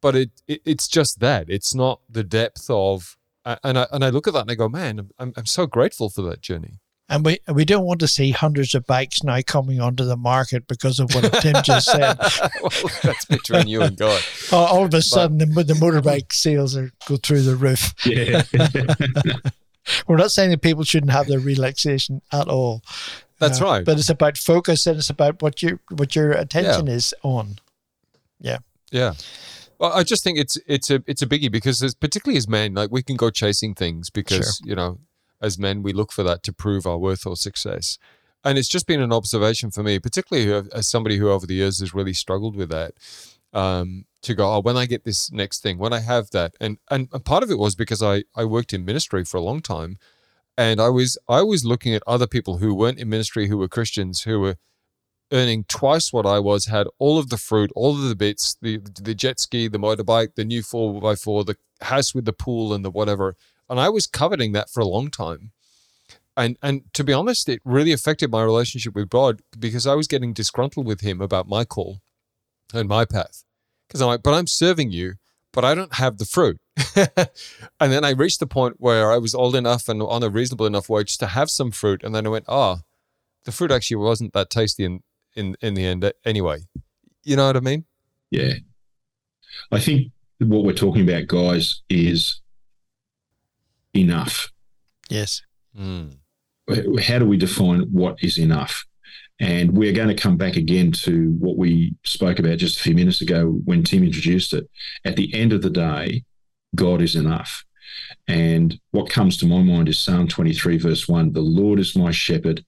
But 0.00 0.14
it, 0.14 0.30
it 0.46 0.60
it's 0.64 0.86
just 0.86 1.20
that. 1.20 1.48
It's 1.48 1.74
not 1.74 2.00
the 2.08 2.24
depth 2.24 2.68
of 2.68 3.16
and 3.64 3.78
I 3.78 3.86
and 3.92 4.04
I 4.04 4.10
look 4.10 4.26
at 4.26 4.34
that 4.34 4.42
and 4.42 4.50
I 4.50 4.54
go, 4.54 4.68
man, 4.68 5.10
I'm 5.18 5.32
I'm 5.36 5.46
so 5.46 5.66
grateful 5.66 6.08
for 6.10 6.22
that 6.22 6.40
journey. 6.40 6.80
And 7.10 7.24
we 7.24 7.38
we 7.50 7.64
don't 7.64 7.84
want 7.86 8.00
to 8.00 8.08
see 8.08 8.32
hundreds 8.32 8.74
of 8.74 8.86
bikes 8.86 9.22
now 9.22 9.40
coming 9.46 9.80
onto 9.80 10.04
the 10.04 10.16
market 10.16 10.68
because 10.68 11.00
of 11.00 11.14
what 11.14 11.32
Tim 11.40 11.54
just 11.62 11.86
said. 11.90 12.18
well, 12.62 12.92
that's 13.02 13.24
between 13.24 13.66
you 13.66 13.80
and 13.80 13.96
God. 13.96 14.22
all, 14.52 14.66
all 14.66 14.84
of 14.84 14.92
a 14.92 15.00
sudden, 15.00 15.38
the, 15.38 15.46
the 15.46 15.72
motorbike 15.74 16.32
sales 16.32 16.76
are 16.76 16.90
go 17.06 17.16
through 17.16 17.42
the 17.42 17.56
roof. 17.56 17.94
Yeah. 18.04 18.42
We're 20.06 20.16
not 20.18 20.32
saying 20.32 20.50
that 20.50 20.60
people 20.60 20.84
shouldn't 20.84 21.12
have 21.12 21.28
their 21.28 21.38
relaxation 21.38 22.20
at 22.30 22.46
all. 22.48 22.82
That's 23.38 23.60
Uh, 23.60 23.64
right. 23.64 23.84
But 23.86 23.98
it's 23.98 24.10
about 24.10 24.36
focus 24.36 24.86
and 24.86 24.98
it's 24.98 25.08
about 25.08 25.40
what 25.40 25.62
your 25.62 25.80
what 25.90 26.14
your 26.14 26.32
attention 26.32 26.88
is 26.88 27.14
on. 27.22 27.58
Yeah. 28.38 28.58
Yeah. 28.90 29.14
Well, 29.78 29.92
I 29.92 30.02
just 30.02 30.24
think 30.24 30.38
it's 30.38 30.58
it's 30.66 30.90
a 30.90 31.02
it's 31.06 31.22
a 31.22 31.26
biggie 31.26 31.52
because 31.52 31.94
particularly 31.94 32.36
as 32.36 32.48
men, 32.48 32.74
like 32.74 32.90
we 32.90 33.02
can 33.02 33.16
go 33.16 33.30
chasing 33.30 33.74
things 33.74 34.10
because 34.10 34.60
you 34.64 34.74
know, 34.74 34.98
as 35.40 35.58
men 35.58 35.82
we 35.82 35.92
look 35.92 36.10
for 36.10 36.24
that 36.24 36.42
to 36.44 36.52
prove 36.52 36.86
our 36.86 36.98
worth 36.98 37.26
or 37.26 37.36
success, 37.36 37.98
and 38.44 38.58
it's 38.58 38.68
just 38.68 38.86
been 38.86 39.00
an 39.00 39.12
observation 39.12 39.70
for 39.70 39.82
me, 39.82 39.98
particularly 39.98 40.68
as 40.72 40.88
somebody 40.88 41.18
who 41.18 41.30
over 41.30 41.46
the 41.46 41.54
years 41.54 41.78
has 41.78 41.94
really 41.94 42.12
struggled 42.12 42.56
with 42.56 42.70
that. 42.70 42.94
Um, 43.52 44.04
to 44.20 44.34
go, 44.34 44.52
oh, 44.52 44.60
when 44.60 44.76
I 44.76 44.84
get 44.84 45.04
this 45.04 45.30
next 45.32 45.62
thing, 45.62 45.78
when 45.78 45.92
I 45.92 46.00
have 46.00 46.30
that, 46.30 46.54
and 46.60 46.78
and 46.90 47.08
and 47.12 47.24
part 47.24 47.44
of 47.44 47.50
it 47.50 47.58
was 47.58 47.76
because 47.76 48.02
I 48.02 48.24
I 48.34 48.44
worked 48.44 48.72
in 48.72 48.84
ministry 48.84 49.24
for 49.24 49.36
a 49.36 49.42
long 49.42 49.60
time, 49.60 49.96
and 50.56 50.80
I 50.80 50.88
was 50.88 51.16
I 51.28 51.42
was 51.42 51.64
looking 51.64 51.94
at 51.94 52.02
other 52.06 52.26
people 52.26 52.58
who 52.58 52.74
weren't 52.74 52.98
in 52.98 53.08
ministry 53.08 53.46
who 53.46 53.56
were 53.58 53.68
Christians 53.68 54.22
who 54.22 54.40
were 54.40 54.56
earning 55.32 55.64
twice 55.68 56.12
what 56.12 56.26
I 56.26 56.38
was, 56.38 56.66
had 56.66 56.86
all 56.98 57.18
of 57.18 57.28
the 57.28 57.36
fruit, 57.36 57.70
all 57.74 57.92
of 57.92 58.08
the 58.08 58.16
bits, 58.16 58.56
the 58.60 58.78
the 58.78 59.14
jet 59.14 59.40
ski, 59.40 59.68
the 59.68 59.78
motorbike, 59.78 60.34
the 60.34 60.44
new 60.44 60.62
four 60.62 61.10
x 61.10 61.22
four, 61.22 61.44
the 61.44 61.56
house 61.80 62.14
with 62.14 62.24
the 62.24 62.32
pool 62.32 62.72
and 62.72 62.84
the 62.84 62.90
whatever. 62.90 63.36
And 63.68 63.78
I 63.78 63.88
was 63.88 64.06
coveting 64.06 64.52
that 64.52 64.70
for 64.70 64.80
a 64.80 64.86
long 64.86 65.10
time. 65.10 65.52
And 66.36 66.56
and 66.62 66.82
to 66.94 67.04
be 67.04 67.12
honest, 67.12 67.48
it 67.48 67.60
really 67.64 67.92
affected 67.92 68.30
my 68.30 68.42
relationship 68.42 68.94
with 68.94 69.10
God 69.10 69.42
because 69.58 69.86
I 69.86 69.94
was 69.94 70.06
getting 70.06 70.32
disgruntled 70.32 70.86
with 70.86 71.00
him 71.00 71.20
about 71.20 71.48
my 71.48 71.64
call 71.64 71.98
and 72.72 72.88
my 72.88 73.04
path. 73.04 73.44
Because 73.86 74.00
I'm 74.00 74.08
like, 74.08 74.22
but 74.22 74.34
I'm 74.34 74.46
serving 74.46 74.90
you, 74.90 75.14
but 75.52 75.64
I 75.64 75.74
don't 75.74 75.94
have 75.94 76.18
the 76.18 76.24
fruit. 76.24 76.58
and 76.96 77.92
then 77.92 78.04
I 78.04 78.10
reached 78.10 78.40
the 78.40 78.46
point 78.46 78.76
where 78.78 79.10
I 79.10 79.18
was 79.18 79.34
old 79.34 79.56
enough 79.56 79.88
and 79.88 80.02
on 80.02 80.22
a 80.22 80.28
reasonable 80.28 80.66
enough 80.66 80.88
wage 80.88 81.18
to 81.18 81.26
have 81.26 81.50
some 81.50 81.70
fruit. 81.70 82.04
And 82.04 82.14
then 82.14 82.26
I 82.26 82.30
went, 82.30 82.44
ah, 82.48 82.80
the 83.44 83.52
fruit 83.52 83.70
actually 83.70 83.96
wasn't 83.96 84.34
that 84.34 84.50
tasty 84.50 84.84
in, 84.84 85.02
in, 85.38 85.56
in 85.60 85.74
the 85.74 85.86
end 85.86 86.10
anyway. 86.24 86.58
You 87.24 87.36
know 87.36 87.46
what 87.46 87.56
I 87.56 87.60
mean? 87.60 87.84
Yeah. 88.30 88.54
I 89.70 89.78
think 89.78 90.12
what 90.38 90.64
we're 90.64 90.72
talking 90.72 91.08
about, 91.08 91.26
guys, 91.26 91.82
is 91.88 92.40
enough. 93.94 94.50
Yes. 95.08 95.42
Mm. 95.78 96.16
How 97.02 97.18
do 97.18 97.26
we 97.26 97.36
define 97.36 97.82
what 97.92 98.22
is 98.22 98.38
enough? 98.38 98.84
And 99.40 99.72
we're 99.72 99.92
going 99.92 100.08
to 100.08 100.20
come 100.20 100.36
back 100.36 100.56
again 100.56 100.90
to 100.92 101.30
what 101.38 101.56
we 101.56 101.94
spoke 102.04 102.40
about 102.40 102.58
just 102.58 102.78
a 102.78 102.82
few 102.82 102.94
minutes 102.94 103.20
ago 103.20 103.60
when 103.64 103.84
Tim 103.84 104.02
introduced 104.02 104.52
it. 104.52 104.68
At 105.04 105.16
the 105.16 105.32
end 105.32 105.52
of 105.52 105.62
the 105.62 105.70
day, 105.70 106.24
God 106.74 107.00
is 107.00 107.14
enough. 107.14 107.64
And 108.26 108.78
what 108.90 109.10
comes 109.10 109.36
to 109.38 109.46
my 109.46 109.62
mind 109.62 109.88
is 109.88 109.98
Psalm 109.98 110.28
23, 110.28 110.78
verse 110.78 111.08
1 111.08 111.32
The 111.32 111.40
Lord 111.40 111.78
is 111.78 111.96
my 111.96 112.10
shepherd. 112.10 112.64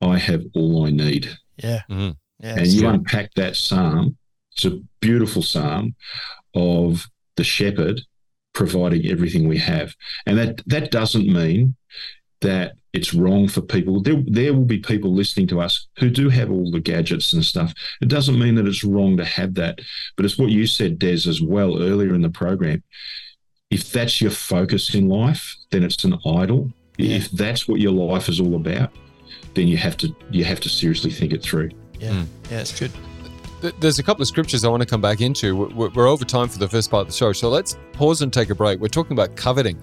I 0.00 0.18
have 0.18 0.44
all 0.54 0.86
I 0.86 0.90
need. 0.90 1.36
Yeah. 1.62 1.82
Mhm. 1.90 2.16
Yeah. 2.42 2.56
and 2.58 2.66
you 2.66 2.86
unpack 2.86 3.32
that 3.34 3.56
psalm, 3.56 4.16
it's 4.52 4.64
a 4.66 4.78
beautiful 5.00 5.42
psalm 5.42 5.94
of 6.54 7.06
the 7.36 7.44
shepherd 7.44 8.02
providing 8.52 9.06
everything 9.06 9.48
we 9.48 9.58
have. 9.58 9.94
And 10.26 10.36
that 10.38 10.62
that 10.66 10.90
doesn't 10.90 11.26
mean 11.26 11.76
that 12.42 12.72
it's 12.92 13.12
wrong 13.14 13.48
for 13.48 13.60
people. 13.60 14.00
There, 14.02 14.22
there 14.26 14.54
will 14.54 14.64
be 14.64 14.78
people 14.78 15.12
listening 15.14 15.46
to 15.48 15.60
us 15.60 15.86
who 15.98 16.08
do 16.08 16.28
have 16.30 16.50
all 16.50 16.70
the 16.70 16.80
gadgets 16.80 17.32
and 17.34 17.44
stuff. 17.44 17.74
It 18.00 18.08
doesn't 18.08 18.38
mean 18.38 18.54
that 18.54 18.66
it's 18.66 18.84
wrong 18.84 19.16
to 19.18 19.24
have 19.24 19.54
that. 19.54 19.78
But 20.16 20.24
it's 20.24 20.38
what 20.38 20.50
you 20.50 20.66
said, 20.66 20.98
Des, 20.98 21.28
as 21.28 21.42
well 21.42 21.82
earlier 21.82 22.14
in 22.14 22.22
the 22.22 22.30
program. 22.30 22.82
If 23.70 23.90
that's 23.92 24.20
your 24.20 24.30
focus 24.30 24.94
in 24.94 25.08
life, 25.08 25.56
then 25.70 25.82
it's 25.82 26.04
an 26.04 26.14
idol. 26.24 26.72
Yeah. 26.96 27.16
If 27.16 27.30
that's 27.32 27.68
what 27.68 27.80
your 27.80 27.92
life 27.92 28.28
is 28.30 28.40
all 28.40 28.54
about, 28.54 28.90
then 29.56 29.66
you 29.66 29.76
have 29.76 29.96
to 29.96 30.14
you 30.30 30.44
have 30.44 30.60
to 30.60 30.68
seriously 30.68 31.10
think 31.10 31.32
it 31.32 31.42
through. 31.42 31.70
yeah. 31.98 32.10
Mm. 32.10 32.26
Yeah. 32.50 32.60
It's 32.60 32.78
good. 32.78 32.92
There's 33.80 33.98
a 33.98 34.02
couple 34.02 34.22
of 34.22 34.28
scriptures 34.28 34.64
I 34.64 34.68
want 34.68 34.82
to 34.82 34.88
come 34.88 35.00
back 35.00 35.20
into. 35.20 35.56
We're 35.56 35.88
we're 35.88 36.06
over 36.06 36.24
time 36.24 36.48
for 36.48 36.58
the 36.58 36.68
first 36.68 36.90
part 36.90 37.00
of 37.00 37.06
the 37.08 37.12
show, 37.14 37.32
so 37.32 37.48
let's 37.48 37.76
pause 37.92 38.22
and 38.22 38.32
take 38.32 38.50
a 38.50 38.54
break. 38.54 38.78
We're 38.78 38.88
talking 38.88 39.12
about 39.12 39.34
coveting 39.34 39.82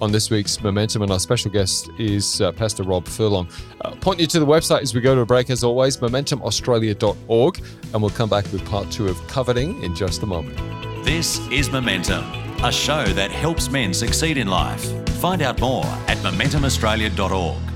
on 0.00 0.10
this 0.10 0.30
week's 0.30 0.62
Momentum, 0.62 1.02
and 1.02 1.12
our 1.12 1.20
special 1.20 1.50
guest 1.50 1.90
is 1.98 2.40
uh, 2.40 2.50
Pastor 2.52 2.82
Rob 2.82 3.06
Furlong. 3.06 3.46
Uh, 3.82 3.90
point 3.96 4.18
you 4.18 4.26
to 4.26 4.40
the 4.40 4.46
website 4.46 4.80
as 4.80 4.94
we 4.94 5.02
go 5.02 5.14
to 5.14 5.20
a 5.20 5.26
break, 5.26 5.50
as 5.50 5.62
always, 5.62 5.98
momentumaustralia.org, 5.98 7.62
and 7.92 8.02
we'll 8.02 8.10
come 8.10 8.30
back 8.30 8.50
with 8.50 8.64
part 8.64 8.90
two 8.90 9.06
of 9.08 9.18
coveting 9.28 9.82
in 9.82 9.94
just 9.94 10.22
a 10.22 10.26
moment. 10.26 10.56
This 11.04 11.46
is 11.50 11.70
Momentum, 11.70 12.24
a 12.64 12.72
show 12.72 13.04
that 13.04 13.30
helps 13.30 13.70
men 13.70 13.92
succeed 13.92 14.38
in 14.38 14.48
life. 14.48 14.82
Find 15.20 15.42
out 15.42 15.60
more 15.60 15.84
at 16.08 16.16
momentumaustralia.org. 16.18 17.69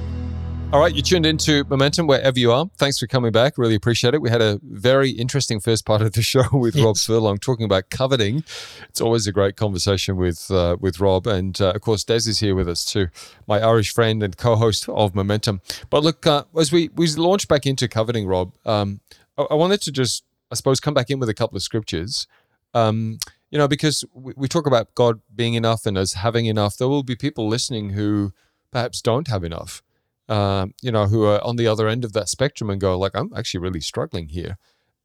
All 0.72 0.80
right, 0.80 0.92
you're 0.92 1.02
tuned 1.04 1.24
into 1.24 1.62
Momentum 1.68 2.08
wherever 2.08 2.36
you 2.36 2.50
are. 2.50 2.68
Thanks 2.78 2.98
for 2.98 3.06
coming 3.06 3.30
back. 3.30 3.56
Really 3.56 3.76
appreciate 3.76 4.12
it. 4.12 4.20
We 4.20 4.28
had 4.28 4.42
a 4.42 4.58
very 4.64 5.10
interesting 5.10 5.60
first 5.60 5.86
part 5.86 6.02
of 6.02 6.12
the 6.12 6.22
show 6.32 6.42
with 6.52 6.74
Rob 6.74 6.96
Furlong 6.96 7.38
talking 7.38 7.64
about 7.64 7.90
coveting. 7.90 8.42
It's 8.88 9.00
always 9.00 9.28
a 9.28 9.32
great 9.32 9.54
conversation 9.54 10.16
with 10.16 10.50
uh, 10.50 10.76
with 10.80 10.98
Rob, 10.98 11.28
and 11.28 11.60
uh, 11.60 11.72
of 11.76 11.80
course 11.80 12.02
Des 12.02 12.28
is 12.28 12.40
here 12.40 12.56
with 12.56 12.68
us 12.68 12.84
too, 12.84 13.06
my 13.46 13.60
Irish 13.60 13.92
friend 13.92 14.20
and 14.20 14.36
co-host 14.36 14.88
of 14.88 15.14
Momentum. 15.14 15.60
But 15.90 16.02
look, 16.02 16.26
uh, 16.26 16.42
as 16.58 16.72
we 16.72 16.90
we 16.96 17.06
launch 17.08 17.46
back 17.46 17.66
into 17.66 17.86
coveting, 17.86 18.26
Rob, 18.26 18.52
um, 18.66 19.00
I, 19.38 19.42
I 19.42 19.54
wanted 19.54 19.80
to 19.82 19.92
just, 19.92 20.24
I 20.50 20.56
suppose, 20.56 20.80
come 20.80 20.94
back 20.94 21.08
in 21.08 21.20
with 21.20 21.28
a 21.28 21.34
couple 21.34 21.56
of 21.56 21.62
scriptures. 21.62 22.26
Um, 22.74 23.20
you 23.48 23.58
know, 23.58 23.68
because 23.68 24.04
we, 24.12 24.32
we 24.36 24.48
talk 24.48 24.66
about 24.66 24.92
God 24.96 25.20
being 25.32 25.54
enough 25.54 25.86
and 25.86 25.96
us 25.96 26.14
having 26.14 26.46
enough. 26.46 26.76
There 26.76 26.88
will 26.88 27.04
be 27.04 27.14
people 27.14 27.46
listening 27.46 27.90
who 27.90 28.32
perhaps 28.72 29.00
don't 29.00 29.28
have 29.28 29.44
enough 29.44 29.80
um, 30.28 30.74
you 30.82 30.90
know, 30.90 31.06
who 31.06 31.24
are 31.24 31.42
on 31.42 31.56
the 31.56 31.66
other 31.66 31.88
end 31.88 32.04
of 32.04 32.12
that 32.14 32.28
spectrum 32.28 32.70
and 32.70 32.80
go, 32.80 32.98
like, 32.98 33.12
I'm 33.14 33.32
actually 33.36 33.60
really 33.60 33.80
struggling 33.80 34.28
here. 34.28 34.56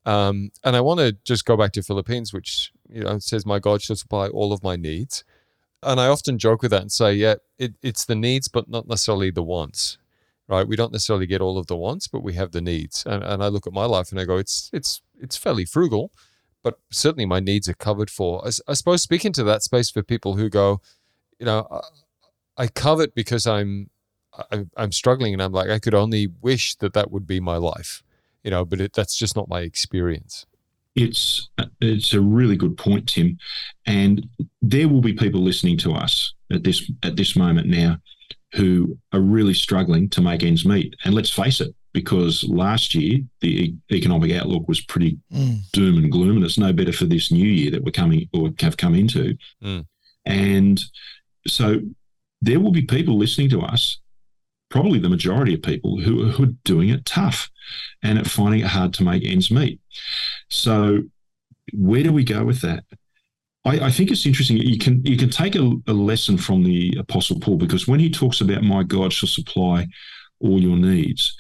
Um, 0.06 0.52
and 0.64 0.76
I 0.76 0.82
want 0.82 1.00
to 1.02 1.18
just 1.24 1.46
go 1.46 1.58
back 1.58 1.74
to 1.74 1.84
Philippians, 1.84 2.34
which, 2.34 2.72
you 2.90 3.04
know, 3.04 3.20
says, 3.20 3.46
My 3.46 3.60
God 3.60 3.82
shall 3.82 3.96
supply 3.96 4.28
all 4.28 4.54
of 4.54 4.64
my 4.64 4.76
needs. 4.76 5.24
And 5.82 6.00
I 6.00 6.08
often 6.08 6.38
joke 6.38 6.62
with 6.62 6.72
that 6.72 6.82
and 6.82 6.92
say, 6.92 7.14
yeah, 7.14 7.36
it, 7.58 7.74
it's 7.82 8.06
the 8.06 8.16
needs, 8.16 8.48
but 8.48 8.70
not 8.70 8.88
necessarily 8.88 9.32
the 9.32 9.44
wants, 9.44 9.98
right? 10.48 10.68
We 10.68 10.76
don't 10.76 10.92
necessarily 10.92 11.26
get 11.26 11.42
all 11.42 11.58
of 11.58 11.68
the 11.68 11.78
wants, 11.78 12.08
but 12.08 12.22
we 12.22 12.34
have 12.34 12.52
the 12.52 12.62
needs. 12.62 13.06
And, 13.06 13.24
and 13.24 13.44
I 13.44 13.48
look 13.48 13.66
at 13.66 13.74
my 13.74 13.86
life 13.86 14.12
and 14.12 14.20
I 14.20 14.26
go, 14.26 14.38
it's, 14.38 14.70
it's, 14.74 15.02
it's 15.20 15.38
fairly 15.38 15.64
frugal, 15.64 16.12
but 16.64 16.80
certainly 16.92 17.26
my 17.26 17.40
needs 17.40 17.70
are 17.70 17.74
covered 17.74 18.10
for. 18.10 18.46
I 18.46 18.74
suppose 18.74 19.02
speaking 19.02 19.32
to 19.34 19.44
that 19.46 19.64
space 19.64 19.90
for 19.90 20.04
people 20.04 20.36
who 20.36 20.50
go, 20.50 20.82
you 21.40 21.46
know, 21.46 21.66
I, 21.72 22.64
I 22.64 22.68
covet 22.68 23.16
because 23.16 23.48
I'm, 23.48 23.90
I, 24.52 24.66
I'm 24.78 24.92
struggling 24.92 25.34
and 25.34 25.42
I'm 25.42 25.52
like, 25.52 25.70
I 25.70 25.80
could 25.80 25.94
only 25.94 26.28
wish 26.42 26.76
that 26.76 26.94
that 26.94 27.12
would 27.12 27.26
be 27.28 27.40
my 27.40 27.58
life, 27.58 28.04
you 28.44 28.52
know, 28.52 28.66
but 28.66 28.80
it, 28.82 28.94
that's 28.94 29.18
just 29.18 29.36
not 29.36 29.50
my 29.50 29.62
experience. 29.62 30.46
It's 30.96 31.50
it's 31.82 32.14
a 32.14 32.22
really 32.22 32.58
good 32.58 32.76
point, 32.78 33.08
Tim, 33.10 33.38
and 33.86 34.28
there 34.62 34.88
will 34.90 35.02
be 35.02 35.14
people 35.14 35.42
listening 35.42 35.78
to 35.80 35.94
us 35.94 36.34
at 36.52 36.64
this 36.64 36.92
at 37.04 37.16
this 37.16 37.36
moment 37.36 37.68
now 37.68 37.98
who 38.54 38.98
are 39.14 39.22
really 39.22 39.54
struggling 39.54 40.10
to 40.10 40.22
make 40.22 40.44
ends 40.44 40.66
meet. 40.66 40.96
And 41.06 41.14
let's 41.14 41.30
face 41.30 41.62
it, 41.62 41.76
because 41.94 42.44
last 42.46 42.96
year 42.96 43.20
the 43.42 43.76
economic 43.92 44.32
outlook 44.32 44.68
was 44.68 44.82
pretty 44.82 45.20
Mm. 45.32 45.70
doom 45.72 45.98
and 46.00 46.12
gloom, 46.12 46.38
and 46.38 46.46
it's 46.46 46.58
no 46.58 46.74
better 46.74 46.92
for 46.92 47.06
this 47.06 47.32
new 47.32 47.48
year 47.48 47.72
that 47.72 47.84
we're 47.84 47.92
coming 47.92 48.28
or 48.34 48.52
have 48.60 48.78
come 48.78 48.96
into. 48.96 49.38
Mm. 49.64 49.86
And 50.26 50.82
so 51.48 51.82
there 52.42 52.60
will 52.60 52.72
be 52.72 52.82
people 52.82 53.18
listening 53.18 53.50
to 53.52 53.62
us, 53.62 54.00
probably 54.70 55.00
the 55.00 55.10
majority 55.10 55.54
of 55.56 55.62
people 55.62 56.00
who, 56.00 56.30
who 56.32 56.44
are 56.44 56.54
doing 56.64 56.90
it 56.90 57.06
tough 57.06 57.50
and 58.04 58.20
are 58.20 58.26
finding 58.26 58.62
it 58.62 58.68
hard 58.68 58.94
to 58.94 59.04
make 59.04 59.26
ends 59.26 59.50
meet. 59.52 59.80
So 60.50 61.04
where 61.74 62.04
do 62.04 62.12
we 62.14 62.24
go 62.24 62.44
with 62.46 62.62
that? 62.62 62.84
I, 63.66 63.88
I 63.88 63.92
think 63.92 64.12
it's 64.12 64.26
interesting. 64.26 64.58
You 64.58 64.78
can 64.78 65.06
you 65.06 65.18
can 65.18 65.30
take 65.30 65.56
a, 65.56 65.72
a 65.88 65.94
lesson 65.94 66.38
from 66.38 66.64
the 66.64 66.96
Apostle 67.00 67.40
Paul 67.40 67.58
because 67.58 67.88
when 67.88 68.00
he 68.00 68.10
talks 68.10 68.42
about 68.42 68.64
my 68.64 68.84
God 68.84 69.12
shall 69.12 69.30
supply 69.30 69.88
all 70.40 70.62
your 70.62 70.78
needs, 70.78 71.36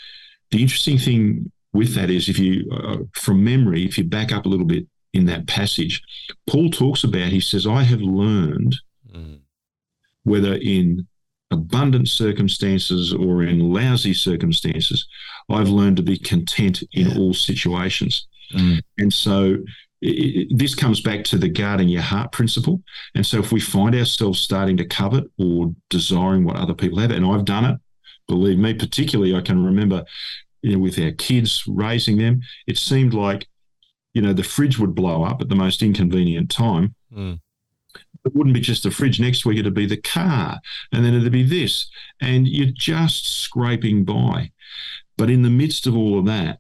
the 0.52 0.62
interesting 0.62 0.98
thing 0.98 1.52
with 1.72 1.94
that 1.96 2.10
is 2.10 2.28
if 2.28 2.38
you 2.40 2.70
uh, 2.72 2.98
from 3.14 3.44
memory, 3.44 3.86
if 3.86 3.98
you 3.98 4.04
back 4.04 4.32
up 4.32 4.46
a 4.46 4.50
little 4.50 4.66
bit 4.66 4.86
in 5.14 5.26
that 5.26 5.48
passage, 5.48 6.02
Paul 6.48 6.70
talks 6.70 7.04
about 7.04 7.32
he 7.32 7.40
says, 7.40 7.66
I 7.68 7.84
have 7.84 8.02
learned 8.02 8.76
Mm. 9.16 9.40
whether 10.24 10.54
in 10.54 11.08
abundant 11.60 12.08
circumstances 12.08 13.14
or 13.14 13.44
in 13.44 13.60
lousy 13.74 14.14
circumstances, 14.14 15.08
I've 15.50 15.70
learned 15.70 15.98
to 15.98 16.04
be 16.04 16.18
content 16.18 16.84
in 16.94 17.08
Yeah. 17.08 17.18
all 17.18 17.34
situations. 17.34 18.28
Mm. 18.54 18.82
And 18.98 19.14
so 19.14 19.58
it, 20.02 20.48
this 20.58 20.76
comes 20.76 21.02
back 21.02 21.24
to 21.26 21.38
the 21.38 21.50
guarding 21.50 21.90
your 21.90 22.02
heart 22.02 22.32
principle. 22.32 22.82
And 23.16 23.26
so 23.26 23.40
if 23.40 23.52
we 23.52 23.60
find 23.60 23.94
ourselves 23.96 24.40
starting 24.40 24.78
to 24.78 24.86
covet 24.86 25.26
or 25.38 25.74
desiring 25.90 26.46
what 26.46 26.56
other 26.56 26.74
people 26.74 27.00
have, 27.00 27.12
and 27.12 27.26
I've 27.26 27.46
done 27.46 27.66
it, 27.66 27.78
believe 28.28 28.58
me, 28.60 28.74
particularly 28.74 29.36
I 29.36 29.42
can 29.42 29.64
remember 29.66 30.06
you 30.62 30.74
know, 30.74 30.80
with 30.80 31.00
our 31.00 31.12
kids 31.12 31.64
raising 31.68 32.18
them, 32.18 32.42
it 32.68 32.78
seemed 32.78 33.14
like, 33.14 33.48
you 34.14 34.22
know, 34.22 34.34
the 34.34 34.44
fridge 34.44 34.78
would 34.80 34.94
blow 34.96 35.24
up 35.24 35.42
at 35.42 35.50
the 35.50 35.56
most 35.56 35.82
inconvenient 35.82 36.50
time. 36.50 36.96
Mm. 37.16 37.40
It 38.26 38.36
wouldn't 38.36 38.54
be 38.54 38.60
just 38.60 38.84
the 38.84 38.92
fridge. 38.92 39.20
Next 39.20 39.46
week 39.46 39.60
it'd 39.60 39.74
be 39.74 39.86
the 39.86 39.98
car, 39.98 40.60
and 40.92 41.06
then 41.06 41.14
it'd 41.14 41.32
be 41.32 41.44
this, 41.44 41.90
and 42.22 42.48
you're 42.48 42.72
just 42.74 43.42
scraping 43.42 44.04
by. 44.04 44.52
But 45.18 45.30
in 45.30 45.42
the 45.42 45.50
midst 45.50 45.88
of 45.88 45.96
all 45.96 46.20
of 46.20 46.26
that, 46.26 46.60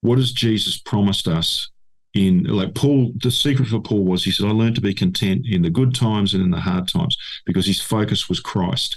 what 0.00 0.18
has 0.18 0.32
Jesus 0.32 0.78
promised 0.78 1.26
us 1.26 1.70
in 2.16 2.44
like 2.44 2.74
Paul, 2.74 3.12
the 3.16 3.30
secret 3.30 3.68
for 3.68 3.80
Paul 3.80 4.04
was 4.04 4.24
he 4.24 4.30
said, 4.30 4.46
I 4.46 4.50
learned 4.50 4.76
to 4.76 4.80
be 4.80 4.94
content 4.94 5.46
in 5.48 5.62
the 5.62 5.70
good 5.70 5.94
times 5.94 6.32
and 6.32 6.42
in 6.42 6.50
the 6.50 6.60
hard 6.60 6.88
times 6.88 7.16
because 7.44 7.66
his 7.66 7.80
focus 7.80 8.28
was 8.28 8.40
Christ. 8.40 8.96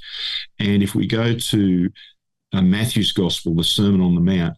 And 0.60 0.82
if 0.82 0.96
we 0.96 1.06
go 1.06 1.36
to 1.36 1.92
uh, 2.54 2.62
Matthew's 2.62 3.12
Gospel, 3.12 3.56
the 3.56 3.64
Sermon 3.64 4.02
on 4.02 4.16
the 4.16 4.22
Mount, 4.22 4.56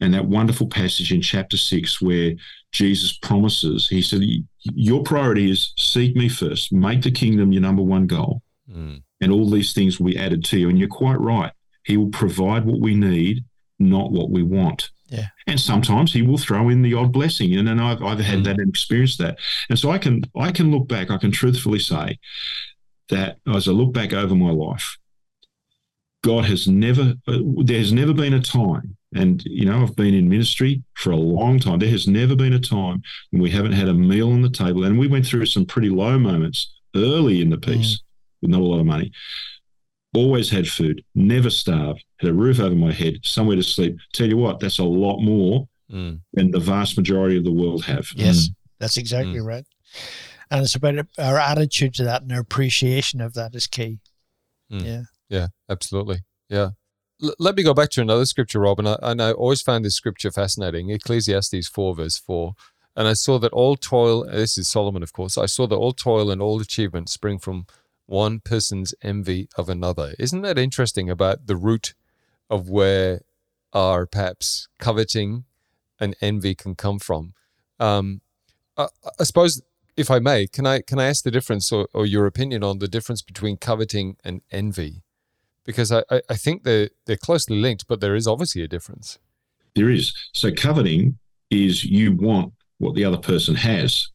and 0.00 0.14
that 0.14 0.26
wonderful 0.26 0.66
passage 0.66 1.12
in 1.12 1.22
chapter 1.22 1.56
six 1.56 2.00
where 2.00 2.34
Jesus 2.74 3.16
promises, 3.16 3.88
he 3.88 4.02
said, 4.02 4.20
Your 4.74 5.02
priority 5.04 5.50
is 5.50 5.72
seek 5.78 6.14
me 6.16 6.28
first, 6.28 6.72
make 6.72 7.02
the 7.02 7.10
kingdom 7.12 7.52
your 7.52 7.62
number 7.62 7.82
one 7.82 8.06
goal, 8.06 8.42
Mm. 8.70 9.02
and 9.20 9.30
all 9.30 9.48
these 9.50 9.72
things 9.74 9.98
will 10.00 10.06
be 10.06 10.18
added 10.18 10.42
to 10.46 10.58
you. 10.58 10.68
And 10.70 10.78
you're 10.78 10.88
quite 10.88 11.20
right. 11.20 11.52
He 11.84 11.96
will 11.98 12.08
provide 12.08 12.64
what 12.64 12.80
we 12.80 12.94
need, 12.94 13.44
not 13.78 14.10
what 14.10 14.30
we 14.30 14.42
want. 14.42 14.90
Yeah. 15.10 15.26
And 15.46 15.60
sometimes 15.60 16.12
he 16.14 16.22
will 16.22 16.38
throw 16.38 16.70
in 16.70 16.80
the 16.80 16.94
odd 16.94 17.12
blessing. 17.12 17.54
And, 17.54 17.68
and 17.68 17.78
I've, 17.80 18.02
I've 18.02 18.18
had 18.20 18.38
Mm. 18.40 18.44
that 18.44 18.58
and 18.58 18.68
experienced 18.70 19.18
that. 19.18 19.38
And 19.68 19.78
so 19.78 19.90
I 19.90 19.98
can 19.98 20.22
I 20.34 20.50
can 20.50 20.70
look 20.70 20.88
back, 20.88 21.10
I 21.10 21.18
can 21.18 21.30
truthfully 21.30 21.78
say 21.78 22.18
that 23.10 23.36
as 23.54 23.68
I 23.68 23.72
look 23.72 23.92
back 23.92 24.12
over 24.14 24.34
my 24.34 24.50
life, 24.50 24.96
God 26.22 26.46
has 26.46 26.66
never, 26.66 27.14
uh, 27.28 27.38
there 27.64 27.78
has 27.78 27.92
never 27.92 28.14
been 28.14 28.32
a 28.32 28.40
time, 28.40 28.96
and 29.14 29.42
you 29.44 29.64
know, 29.64 29.82
I've 29.82 29.96
been 29.96 30.14
in 30.14 30.28
ministry 30.28 30.82
for 30.94 31.10
a 31.12 31.16
long 31.16 31.58
time. 31.60 31.78
There 31.78 31.88
has 31.90 32.06
never 32.06 32.34
been 32.36 32.52
a 32.52 32.58
time 32.58 33.02
when 33.30 33.40
we 33.42 33.50
haven't 33.50 33.72
had 33.72 33.88
a 33.88 33.94
meal 33.94 34.30
on 34.30 34.42
the 34.42 34.50
table. 34.50 34.84
And 34.84 34.98
we 34.98 35.06
went 35.08 35.26
through 35.26 35.46
some 35.46 35.64
pretty 35.66 35.88
low 35.88 36.18
moments 36.18 36.72
early 36.96 37.40
in 37.40 37.50
the 37.50 37.58
piece 37.58 38.02
with 38.42 38.50
not 38.50 38.60
a 38.60 38.64
lot 38.64 38.80
of 38.80 38.86
money. 38.86 39.10
Always 40.14 40.48
had 40.50 40.68
food, 40.68 41.02
never 41.14 41.50
starved, 41.50 42.04
had 42.20 42.30
a 42.30 42.34
roof 42.34 42.60
over 42.60 42.74
my 42.74 42.92
head, 42.92 43.14
somewhere 43.24 43.56
to 43.56 43.62
sleep. 43.64 43.96
Tell 44.12 44.28
you 44.28 44.36
what, 44.36 44.60
that's 44.60 44.78
a 44.78 44.84
lot 44.84 45.20
more 45.20 45.68
Mm. 45.92 46.20
than 46.32 46.50
the 46.50 46.58
vast 46.60 46.96
majority 46.96 47.36
of 47.36 47.44
the 47.44 47.52
world 47.52 47.84
have. 47.84 48.08
Yes, 48.16 48.48
that's 48.80 48.96
exactly 48.96 49.38
right. 49.40 49.66
And 50.50 50.62
it's 50.62 50.74
about 50.74 51.06
our 51.18 51.38
attitude 51.38 51.92
to 51.94 52.04
that 52.04 52.22
and 52.22 52.32
our 52.32 52.40
appreciation 52.40 53.20
of 53.20 53.34
that 53.34 53.54
is 53.54 53.66
key. 53.66 53.98
Mm. 54.72 54.84
Yeah. 54.84 55.02
Yeah, 55.28 55.46
absolutely. 55.68 56.20
Yeah. 56.48 56.70
Let 57.20 57.56
me 57.56 57.62
go 57.62 57.74
back 57.74 57.90
to 57.90 58.00
another 58.00 58.26
scripture, 58.26 58.60
Rob, 58.60 58.80
and 58.80 58.88
I, 58.88 58.98
and 59.00 59.22
I 59.22 59.32
always 59.32 59.62
found 59.62 59.84
this 59.84 59.94
scripture 59.94 60.32
fascinating 60.32 60.90
Ecclesiastes 60.90 61.68
4, 61.68 61.94
verse 61.94 62.18
4. 62.18 62.54
And 62.96 63.06
I 63.06 63.12
saw 63.12 63.38
that 63.38 63.52
all 63.52 63.76
toil, 63.76 64.24
this 64.24 64.58
is 64.58 64.68
Solomon, 64.68 65.02
of 65.02 65.12
course, 65.12 65.38
I 65.38 65.46
saw 65.46 65.66
that 65.68 65.76
all 65.76 65.92
toil 65.92 66.30
and 66.30 66.42
all 66.42 66.60
achievement 66.60 67.08
spring 67.08 67.38
from 67.38 67.66
one 68.06 68.40
person's 68.40 68.94
envy 69.02 69.48
of 69.56 69.68
another. 69.68 70.14
Isn't 70.18 70.42
that 70.42 70.58
interesting 70.58 71.08
about 71.08 71.46
the 71.46 71.56
root 71.56 71.94
of 72.50 72.68
where 72.68 73.20
our 73.72 74.06
perhaps 74.06 74.68
coveting 74.78 75.44
and 76.00 76.16
envy 76.20 76.54
can 76.54 76.74
come 76.74 76.98
from? 76.98 77.34
Um, 77.78 78.20
I, 78.76 78.88
I 79.18 79.24
suppose, 79.24 79.62
if 79.96 80.10
I 80.10 80.18
may, 80.18 80.46
can 80.46 80.66
I 80.66 80.80
can 80.80 80.98
I 80.98 81.06
ask 81.06 81.24
the 81.24 81.30
difference 81.30 81.70
or, 81.72 81.88
or 81.94 82.06
your 82.06 82.26
opinion 82.26 82.64
on 82.64 82.78
the 82.78 82.88
difference 82.88 83.22
between 83.22 83.56
coveting 83.56 84.16
and 84.24 84.42
envy? 84.50 85.03
Because 85.64 85.90
I, 85.92 86.02
I, 86.10 86.22
I 86.30 86.36
think 86.36 86.62
they're 86.64 86.90
they're 87.06 87.16
closely 87.16 87.60
linked, 87.60 87.86
but 87.88 88.00
there 88.00 88.14
is 88.14 88.26
obviously 88.26 88.62
a 88.62 88.68
difference. 88.68 89.18
There 89.74 89.90
is. 89.90 90.12
So 90.32 90.52
coveting 90.52 91.18
is 91.50 91.84
you 91.84 92.12
want 92.12 92.52
what 92.78 92.94
the 92.94 93.04
other 93.04 93.18
person 93.18 93.54
has, 93.56 94.08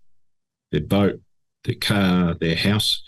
their 0.71 0.81
boat, 0.81 1.19
their 1.63 1.75
car, 1.75 2.33
their 2.35 2.55
house. 2.55 3.01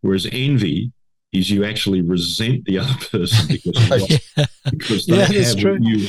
Whereas 0.00 0.26
envy 0.30 0.92
is 1.32 1.50
you 1.50 1.64
actually 1.64 2.00
resent 2.00 2.64
the 2.64 2.78
other 2.78 2.94
person 3.10 3.46
because, 3.64 4.10
Yeah, 4.36 4.44
because 4.70 5.06
they 5.06 5.16
Yeah, 5.16 5.44
have 5.48 5.58
true. 5.58 5.72
what 5.74 5.82
you 5.82 6.08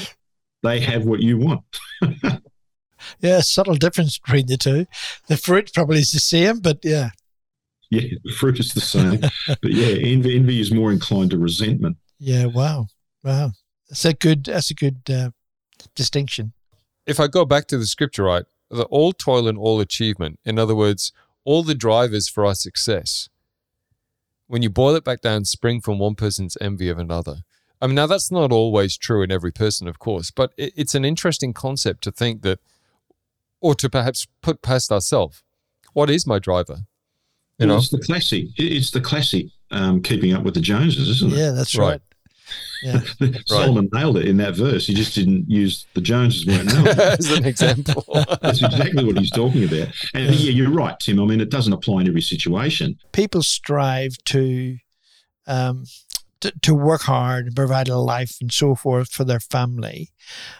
they 0.63 0.79
have 0.81 1.05
what 1.05 1.21
you 1.21 1.37
want. 1.37 1.63
yeah, 3.21 3.39
subtle 3.41 3.75
difference 3.75 4.17
between 4.17 4.47
the 4.47 4.57
two. 4.57 4.85
The 5.27 5.37
fruit 5.37 5.71
probably 5.73 5.99
is 5.99 6.11
the 6.11 6.19
same, 6.19 6.59
but 6.59 6.79
yeah. 6.83 7.09
Yeah, 7.89 8.01
the 8.23 8.31
fruit 8.33 8.59
is 8.59 8.73
the 8.73 8.81
same. 8.81 9.19
but 9.47 9.71
yeah, 9.71 9.95
envy 9.95 10.35
envy 10.35 10.59
is 10.59 10.71
more 10.71 10.91
inclined 10.91 11.31
to 11.31 11.37
resentment. 11.37 11.97
Yeah, 12.19 12.45
wow. 12.45 12.87
Wow. 13.23 13.51
That's 13.89 14.05
a 14.05 14.13
good 14.13 14.45
that's 14.45 14.69
a 14.69 14.75
good 14.75 15.01
uh, 15.09 15.31
distinction. 15.95 16.53
If 17.05 17.19
I 17.19 17.27
go 17.27 17.45
back 17.45 17.67
to 17.67 17.77
the 17.77 17.87
scripture, 17.87 18.23
right, 18.23 18.45
the 18.69 18.83
all 18.83 19.13
toil 19.13 19.47
and 19.47 19.57
all 19.57 19.79
achievement, 19.79 20.39
in 20.45 20.59
other 20.59 20.75
words, 20.75 21.11
all 21.43 21.63
the 21.63 21.73
drivers 21.73 22.29
for 22.29 22.45
our 22.45 22.53
success, 22.53 23.29
when 24.47 24.61
you 24.61 24.69
boil 24.69 24.95
it 24.95 25.03
back 25.03 25.21
down, 25.21 25.45
spring 25.45 25.81
from 25.81 25.97
one 25.97 26.15
person's 26.15 26.57
envy 26.61 26.89
of 26.89 26.99
another. 26.99 27.37
I 27.81 27.87
mean, 27.87 27.95
now 27.95 28.07
that's 28.07 28.29
not 28.29 28.51
always 28.51 28.97
true 28.97 29.23
in 29.23 29.31
every 29.31 29.51
person, 29.51 29.87
of 29.87 29.99
course, 29.99 30.31
but 30.31 30.53
it, 30.57 30.73
it's 30.75 30.95
an 30.95 31.05
interesting 31.05 31.53
concept 31.53 32.03
to 32.03 32.11
think 32.11 32.41
that, 32.41 32.59
or 33.61 33.73
to 33.75 33.89
perhaps 33.89 34.27
put 34.41 34.61
past 34.61 34.91
ourselves, 34.91 35.43
what 35.93 36.09
is 36.09 36.27
my 36.27 36.39
driver? 36.39 36.79
You 37.59 37.67
Well, 37.67 37.75
know, 37.75 37.77
it's 37.79 37.89
the 37.89 37.99
classic. 37.99 38.45
it- 38.57 38.63
It's 38.73 38.91
the 38.91 39.01
classic 39.01 39.47
um, 39.71 40.01
keeping 40.01 40.33
up 40.33 40.43
with 40.43 40.53
the 40.55 40.61
Joneses, 40.61 41.07
isn't 41.09 41.33
it? 41.33 41.37
Yeah, 41.37 41.51
that's 41.51 41.75
Right. 41.77 41.91
right. 41.91 42.01
Yeah. 42.81 43.01
Solomon 43.45 43.89
nailed 43.93 44.17
it 44.17 44.25
in 44.27 44.37
that 44.37 44.55
verse. 44.55 44.87
He 44.87 44.93
just 44.93 45.13
didn't 45.13 45.49
use 45.49 45.85
the 45.93 46.01
Joneses 46.01 46.45
weren't 46.47 46.65
nailed 46.73 46.87
as 47.19 47.29
an 47.31 47.45
example. 47.45 48.05
That's 48.41 48.63
exactly 48.63 49.03
what 49.03 49.17
he's 49.19 49.29
talking 49.31 49.65
about. 49.65 49.89
And 50.13 50.33
yeah, 50.33 50.51
you're 50.51 50.71
right, 50.71 50.97
Tim. 50.99 51.19
I 51.19 51.25
mean, 51.25 51.41
it 51.41 51.49
doesn't 51.51 51.73
apply 51.73 52.01
in 52.01 52.07
every 52.07 52.21
situation. 52.21 52.97
People 53.11 53.43
strive 53.43 54.13
to 54.25 54.77
um 55.45 55.83
to, 56.39 56.53
to 56.61 56.73
work 56.73 57.01
hard 57.01 57.47
and 57.47 57.55
provide 57.55 57.89
a 57.89 57.97
life 57.97 58.37
and 58.39 58.51
so 58.51 58.73
forth 58.75 59.11
for 59.11 59.25
their 59.25 59.41
family. 59.41 60.09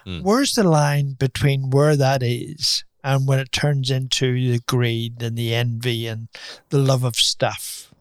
Mm. 0.05 0.21
Where's 0.23 0.53
the 0.53 0.65
line 0.65 1.13
between 1.17 1.69
where 1.69 1.95
that 1.95 2.21
is 2.21 2.83
and 3.03 3.27
when 3.27 3.39
it 3.39 3.51
turns 3.51 3.91
into 3.91 4.33
the 4.33 4.59
greed 4.67 5.21
and 5.21 5.37
the 5.37 5.53
envy 5.53 6.07
and 6.07 6.27
the 6.69 6.79
love 6.79 7.03
of 7.03 7.15
stuff? 7.15 7.93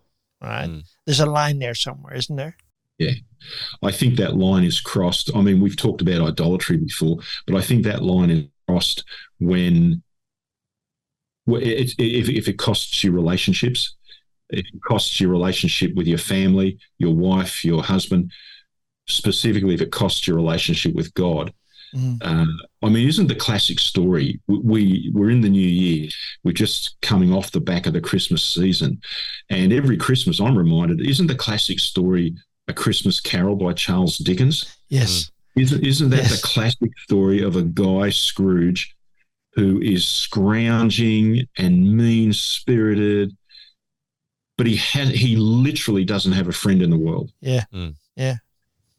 Right? 0.42 0.68
Mm. 0.68 0.84
There's 1.04 1.20
a 1.20 1.26
line 1.26 1.58
there 1.58 1.74
somewhere, 1.74 2.14
isn't 2.14 2.36
there? 2.36 2.56
Yeah. 2.98 3.12
I 3.82 3.92
think 3.92 4.16
that 4.16 4.36
line 4.36 4.64
is 4.64 4.80
crossed. 4.80 5.30
I 5.34 5.40
mean, 5.40 5.60
we've 5.60 5.76
talked 5.76 6.00
about 6.00 6.26
idolatry 6.26 6.76
before, 6.76 7.18
but 7.46 7.56
I 7.56 7.60
think 7.60 7.84
that 7.84 8.02
line 8.02 8.30
is 8.30 8.44
crossed 8.68 9.04
when, 9.38 10.02
well, 11.46 11.62
it, 11.62 11.94
if, 11.98 12.28
if 12.28 12.48
it 12.48 12.58
costs 12.58 13.02
you 13.04 13.12
relationships, 13.12 13.94
if 14.50 14.66
it 14.66 14.82
costs 14.82 15.20
your 15.20 15.30
relationship 15.30 15.94
with 15.94 16.06
your 16.06 16.18
family, 16.18 16.78
your 16.98 17.14
wife, 17.14 17.64
your 17.64 17.82
husband, 17.82 18.32
specifically 19.06 19.74
if 19.74 19.80
it 19.80 19.92
costs 19.92 20.26
your 20.26 20.36
relationship 20.36 20.94
with 20.94 21.12
God. 21.14 21.52
Mm. 21.94 22.18
Uh, 22.22 22.46
I 22.86 22.88
mean, 22.90 23.08
isn't 23.08 23.28
the 23.28 23.34
classic 23.34 23.78
story? 23.80 24.40
We, 24.46 24.58
we 24.58 25.10
we're 25.14 25.30
in 25.30 25.40
the 25.40 25.48
new 25.48 25.60
year. 25.66 26.08
We're 26.44 26.52
just 26.52 26.96
coming 27.02 27.32
off 27.32 27.50
the 27.50 27.60
back 27.60 27.86
of 27.86 27.92
the 27.94 28.00
Christmas 28.00 28.44
season, 28.44 29.00
and 29.50 29.72
every 29.72 29.96
Christmas 29.96 30.40
I'm 30.40 30.56
reminded. 30.56 31.00
Isn't 31.00 31.26
the 31.28 31.34
classic 31.34 31.80
story 31.80 32.34
a 32.68 32.72
Christmas 32.74 33.20
Carol 33.20 33.56
by 33.56 33.72
Charles 33.72 34.18
Dickens? 34.18 34.76
Yes. 34.88 35.30
Isn't 35.56 35.84
isn't 35.84 36.10
that 36.10 36.16
Yes. 36.30 36.40
the 36.40 36.46
classic 36.46 36.90
story 36.98 37.42
of 37.42 37.56
a 37.56 37.62
guy 37.62 38.10
Scrooge 38.10 38.94
who 39.54 39.80
is 39.80 40.06
scrounging 40.06 41.46
and 41.56 41.96
mean 41.96 42.32
spirited, 42.32 43.36
but 44.56 44.66
he 44.66 44.76
has 44.76 45.08
he 45.10 45.36
literally 45.36 46.04
doesn't 46.04 46.32
have 46.32 46.48
a 46.48 46.52
friend 46.52 46.82
in 46.82 46.90
the 46.90 46.98
world. 46.98 47.32
Yeah. 47.40 47.64
Mm. 47.72 47.94
Yeah. 48.16 48.36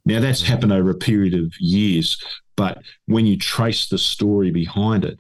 Now 0.06 0.20
that's 0.20 0.42
happened 0.42 0.74
over 0.74 0.90
a 0.90 0.96
period 0.96 1.34
of 1.34 1.54
years, 1.60 2.18
but 2.60 2.76
when 3.06 3.26
you 3.26 3.38
trace 3.38 3.88
the 3.88 3.98
story 3.98 4.52
behind 4.52 5.04
it, 5.06 5.18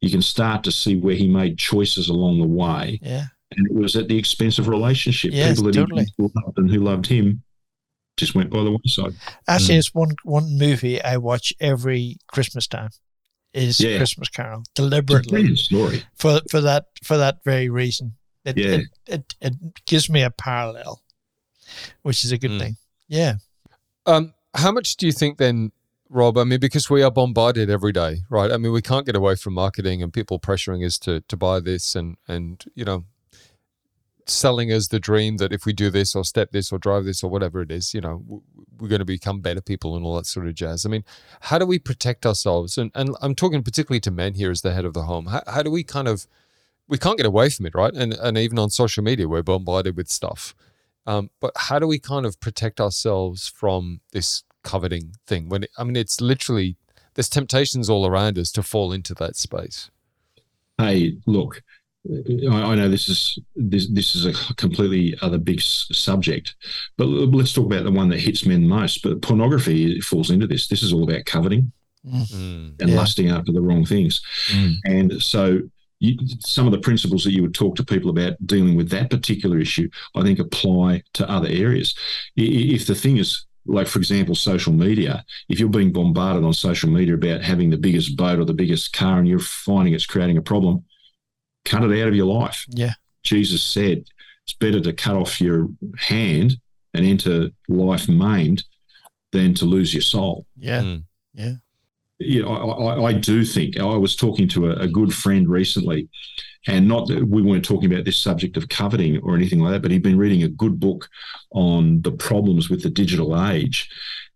you 0.00 0.10
can 0.10 0.22
start 0.22 0.62
to 0.64 0.72
see 0.72 0.94
where 0.96 1.14
he 1.22 1.26
made 1.28 1.58
choices 1.58 2.08
along 2.08 2.38
the 2.40 2.46
way, 2.62 2.98
Yeah. 3.02 3.26
and 3.56 3.66
it 3.70 3.74
was 3.74 3.96
at 3.96 4.08
the 4.08 4.18
expense 4.18 4.58
of 4.60 4.68
relationship. 4.68 5.32
Yes, 5.32 5.56
People 5.58 5.64
that 5.64 5.72
totally. 5.80 6.04
he 6.16 6.22
loved 6.22 6.58
and 6.58 6.70
who 6.70 6.80
loved 6.90 7.06
him 7.06 7.42
just 8.16 8.34
went 8.34 8.50
by 8.50 8.62
the 8.64 8.70
wayside. 8.70 9.14
Actually, 9.48 9.74
Mm. 9.74 9.78
it's 9.78 9.94
one 9.94 10.12
one 10.24 10.58
movie 10.58 11.02
I 11.02 11.16
watch 11.18 11.52
every 11.60 12.16
Christmas 12.28 12.66
time. 12.66 12.90
Is 13.52 13.80
Yeah. 13.80 13.96
Christmas 13.96 14.28
Carol 14.28 14.60
It's 14.60 14.70
a 14.70 14.74
deliberately 14.82 15.56
story. 15.56 16.02
for 16.14 16.40
for 16.50 16.60
that 16.60 16.84
for 17.02 17.16
that 17.16 17.36
very 17.44 17.68
reason. 17.70 18.16
It, 18.44 18.56
Yeah. 18.58 18.66
it, 18.76 18.86
it 19.06 19.34
it 19.40 19.54
gives 19.86 20.08
me 20.10 20.20
a 20.22 20.30
parallel, 20.30 21.02
which 22.02 22.24
is 22.24 22.32
a 22.32 22.38
good 22.38 22.50
Mm. 22.52 22.60
thing. 22.60 22.76
Yeah. 23.08 23.34
Um, 24.04 24.34
how 24.54 24.72
much 24.72 24.96
do 24.96 25.06
you 25.06 25.12
think 25.12 25.38
then 25.38 25.72
Rob, 26.08 26.38
I 26.38 26.44
mean, 26.44 26.60
because 26.60 26.88
we 26.88 27.02
are 27.02 27.10
bombarded 27.10 27.68
every 27.68 27.92
day, 27.92 28.22
right? 28.30 28.52
I 28.52 28.58
mean, 28.58 28.72
we 28.72 28.82
can't 28.82 29.06
get 29.06 29.16
away 29.16 29.34
from 29.34 29.54
marketing 29.54 30.02
and 30.02 30.12
people 30.12 30.38
pressuring 30.38 30.84
us 30.86 30.98
to 31.00 31.20
to 31.22 31.36
buy 31.36 31.60
this 31.60 31.96
and 31.96 32.16
and 32.28 32.64
you 32.74 32.84
know, 32.84 33.04
selling 34.26 34.72
us 34.72 34.88
the 34.88 35.00
dream 35.00 35.38
that 35.38 35.52
if 35.52 35.66
we 35.66 35.72
do 35.72 35.90
this 35.90 36.14
or 36.14 36.24
step 36.24 36.52
this 36.52 36.72
or 36.72 36.78
drive 36.78 37.04
this 37.04 37.24
or 37.24 37.30
whatever 37.30 37.60
it 37.60 37.72
is, 37.72 37.92
you 37.92 38.00
know, 38.00 38.42
we're 38.78 38.88
going 38.88 39.00
to 39.00 39.04
become 39.04 39.40
better 39.40 39.60
people 39.60 39.96
and 39.96 40.04
all 40.04 40.16
that 40.16 40.26
sort 40.26 40.46
of 40.46 40.54
jazz. 40.54 40.86
I 40.86 40.88
mean, 40.88 41.04
how 41.42 41.58
do 41.58 41.66
we 41.66 41.78
protect 41.78 42.24
ourselves? 42.24 42.78
And 42.78 42.92
and 42.94 43.16
I'm 43.20 43.34
talking 43.34 43.62
particularly 43.62 44.00
to 44.00 44.10
men 44.12 44.34
here 44.34 44.50
as 44.50 44.62
the 44.62 44.72
head 44.72 44.84
of 44.84 44.94
the 44.94 45.04
home. 45.04 45.26
How, 45.26 45.42
how 45.46 45.62
do 45.62 45.70
we 45.70 45.82
kind 45.82 46.06
of 46.06 46.28
we 46.88 46.98
can't 46.98 47.16
get 47.16 47.26
away 47.26 47.50
from 47.50 47.66
it, 47.66 47.74
right? 47.74 47.92
And 47.94 48.12
and 48.12 48.38
even 48.38 48.60
on 48.60 48.70
social 48.70 49.02
media, 49.02 49.28
we're 49.28 49.42
bombarded 49.42 49.96
with 49.96 50.08
stuff. 50.08 50.54
Um, 51.04 51.30
but 51.40 51.52
how 51.56 51.78
do 51.78 51.86
we 51.86 51.98
kind 51.98 52.26
of 52.26 52.40
protect 52.40 52.80
ourselves 52.80 53.48
from 53.48 54.00
this 54.12 54.42
coveting 54.66 55.14
thing? 55.26 55.48
When 55.48 55.62
it, 55.62 55.70
I 55.78 55.84
mean, 55.84 55.96
it's 55.96 56.20
literally 56.20 56.76
there's 57.14 57.28
temptations 57.28 57.88
all 57.88 58.06
around 58.06 58.38
us 58.38 58.50
to 58.52 58.62
fall 58.62 58.92
into 58.92 59.14
that 59.14 59.36
space. 59.36 59.90
Hey, 60.78 61.16
look, 61.26 61.62
I 62.06 62.74
know 62.74 62.88
this 62.88 63.08
is 63.08 63.38
this 63.56 63.88
this 63.88 64.14
is 64.14 64.26
a 64.26 64.54
completely 64.54 65.16
other 65.22 65.38
big 65.38 65.60
subject, 65.60 66.54
but 66.96 67.06
let's 67.06 67.52
talk 67.52 67.66
about 67.66 67.84
the 67.84 67.90
one 67.90 68.08
that 68.10 68.20
hits 68.20 68.44
men 68.44 68.66
most. 68.68 69.02
But 69.02 69.22
pornography 69.22 70.00
falls 70.00 70.30
into 70.30 70.46
this. 70.46 70.68
This 70.68 70.82
is 70.82 70.92
all 70.92 71.04
about 71.04 71.24
coveting 71.24 71.72
mm. 72.06 72.80
and 72.80 72.90
yeah. 72.90 72.96
lusting 72.96 73.30
after 73.30 73.52
the 73.52 73.62
wrong 73.62 73.84
things, 73.84 74.20
mm. 74.52 74.74
and 74.84 75.20
so 75.22 75.60
you, 75.98 76.16
some 76.40 76.66
of 76.66 76.72
the 76.72 76.78
principles 76.78 77.24
that 77.24 77.32
you 77.32 77.42
would 77.42 77.54
talk 77.54 77.76
to 77.76 77.84
people 77.84 78.10
about 78.10 78.34
dealing 78.46 78.76
with 78.76 78.90
that 78.90 79.10
particular 79.10 79.58
issue, 79.58 79.88
I 80.14 80.22
think, 80.22 80.38
apply 80.38 81.02
to 81.14 81.28
other 81.30 81.48
areas. 81.48 81.94
If 82.36 82.86
the 82.86 82.94
thing 82.94 83.16
is 83.16 83.45
like 83.66 83.86
for 83.86 83.98
example 83.98 84.34
social 84.34 84.72
media 84.72 85.24
if 85.48 85.58
you're 85.58 85.68
being 85.68 85.92
bombarded 85.92 86.44
on 86.44 86.52
social 86.52 86.88
media 86.90 87.14
about 87.14 87.42
having 87.42 87.70
the 87.70 87.76
biggest 87.76 88.16
boat 88.16 88.38
or 88.38 88.44
the 88.44 88.54
biggest 88.54 88.92
car 88.92 89.18
and 89.18 89.28
you're 89.28 89.38
finding 89.38 89.94
it's 89.94 90.06
creating 90.06 90.36
a 90.36 90.42
problem 90.42 90.84
cut 91.66 91.82
it 91.82 92.00
out 92.00 92.08
of 92.08 92.14
your 92.14 92.32
life. 92.32 92.64
Yeah. 92.68 92.94
Jesus 93.22 93.62
said 93.62 94.04
it's 94.44 94.54
better 94.58 94.80
to 94.80 94.92
cut 94.92 95.16
off 95.16 95.40
your 95.40 95.68
hand 95.98 96.54
and 96.94 97.04
enter 97.04 97.50
life 97.68 98.08
maimed 98.08 98.64
than 99.32 99.52
to 99.54 99.66
lose 99.66 99.92
your 99.92 100.02
soul. 100.02 100.46
Yeah. 100.56 100.82
Mm. 100.82 101.04
Yeah. 101.34 101.52
You 102.18 102.42
know, 102.42 102.48
I, 102.48 103.08
I, 103.08 103.12
do 103.12 103.44
think 103.44 103.78
I 103.78 103.84
was 103.84 104.16
talking 104.16 104.48
to 104.48 104.70
a, 104.70 104.76
a, 104.76 104.88
good 104.88 105.12
friend 105.12 105.46
recently, 105.46 106.08
and 106.66 106.88
not 106.88 107.06
that 107.08 107.28
we 107.28 107.42
weren't 107.42 107.64
talking 107.64 107.92
about 107.92 108.06
this 108.06 108.16
subject 108.16 108.56
of 108.56 108.70
coveting 108.70 109.18
or 109.18 109.34
anything 109.34 109.60
like 109.60 109.72
that, 109.72 109.82
but 109.82 109.90
he'd 109.90 110.02
been 110.02 110.16
reading 110.16 110.42
a 110.42 110.48
good 110.48 110.80
book 110.80 111.10
on 111.50 112.00
the 112.00 112.12
problems 112.12 112.70
with 112.70 112.82
the 112.82 112.88
digital 112.88 113.38
age 113.46 113.90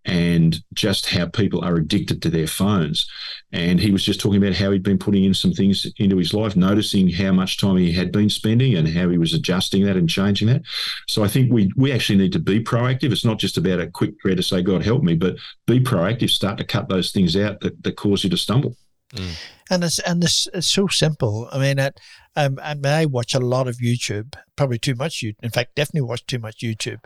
and 0.05 0.63
just 0.73 1.07
how 1.07 1.27
people 1.27 1.63
are 1.65 1.77
addicted 1.77 2.23
to 2.23 2.31
their 2.31 2.47
phones. 2.47 3.09
And 3.53 3.79
he 3.81 3.91
was 3.91 4.05
just 4.05 4.21
talking 4.21 4.43
about 4.43 4.57
how 4.57 4.71
he'd 4.71 4.83
been 4.83 4.99
putting 4.99 5.25
in 5.25 5.35
some 5.35 5.53
things 5.53 5.87
into 5.99 6.17
his 6.17 6.33
life, 6.33 6.57
noticing 6.57 7.11
how 7.11 7.33
much 7.33 7.59
time 7.59 7.77
he 7.77 7.93
had 7.93 8.13
been 8.13 8.31
spending 8.31 8.77
and 8.77 8.89
how 8.89 9.09
he 9.09 9.19
was 9.19 9.35
adjusting 9.35 9.85
that 9.85 9.97
and 9.97 10.09
changing 10.09 10.49
that. 10.49 10.63
So 11.09 11.23
I 11.23 11.29
think 11.29 11.53
we 11.53 11.71
we 11.77 11.93
actually 11.93 12.19
need 12.19 12.33
to 12.33 12.39
be 12.39 12.63
proactive. 12.63 13.13
It's 13.13 13.25
not 13.25 13.39
just 13.39 13.59
about 13.59 13.81
a 13.81 13.91
quick 13.91 14.19
prayer 14.19 14.37
to 14.37 14.43
say, 14.43 14.63
God 14.63 14.85
help 14.85 15.03
me, 15.03 15.17
but 15.17 15.37
be 15.67 15.81
proactive, 15.81 16.31
start 16.31 16.59
to 16.59 16.65
cut 16.65 16.89
those 16.89 17.13
things 17.13 17.37
out 17.37 17.61
that, 17.61 17.83
that 17.83 17.97
cause 17.97 18.25
you 18.25 18.31
to 18.31 18.37
stumble. 18.37 18.77
Mm. 19.15 19.37
And 19.71 19.85
it's 19.85 19.99
and 20.01 20.23
it's, 20.25 20.49
it's 20.55 20.69
so 20.69 20.87
simple. 20.87 21.49
I 21.53 21.59
mean, 21.59 21.79
it, 21.79 22.01
um, 22.37 22.59
I 22.63 22.75
mean, 22.75 22.87
I 22.87 23.07
watch 23.07 23.35
a 23.35 23.41
lot 23.41 23.69
of 23.69 23.79
YouTube, 23.79 24.35
probably 24.57 24.79
too 24.79 24.95
much. 24.95 25.23
You 25.23 25.35
in 25.43 25.51
fact, 25.51 25.75
definitely 25.75 26.09
watch 26.09 26.27
too 26.27 26.39
much 26.39 26.59
YouTube 26.59 27.01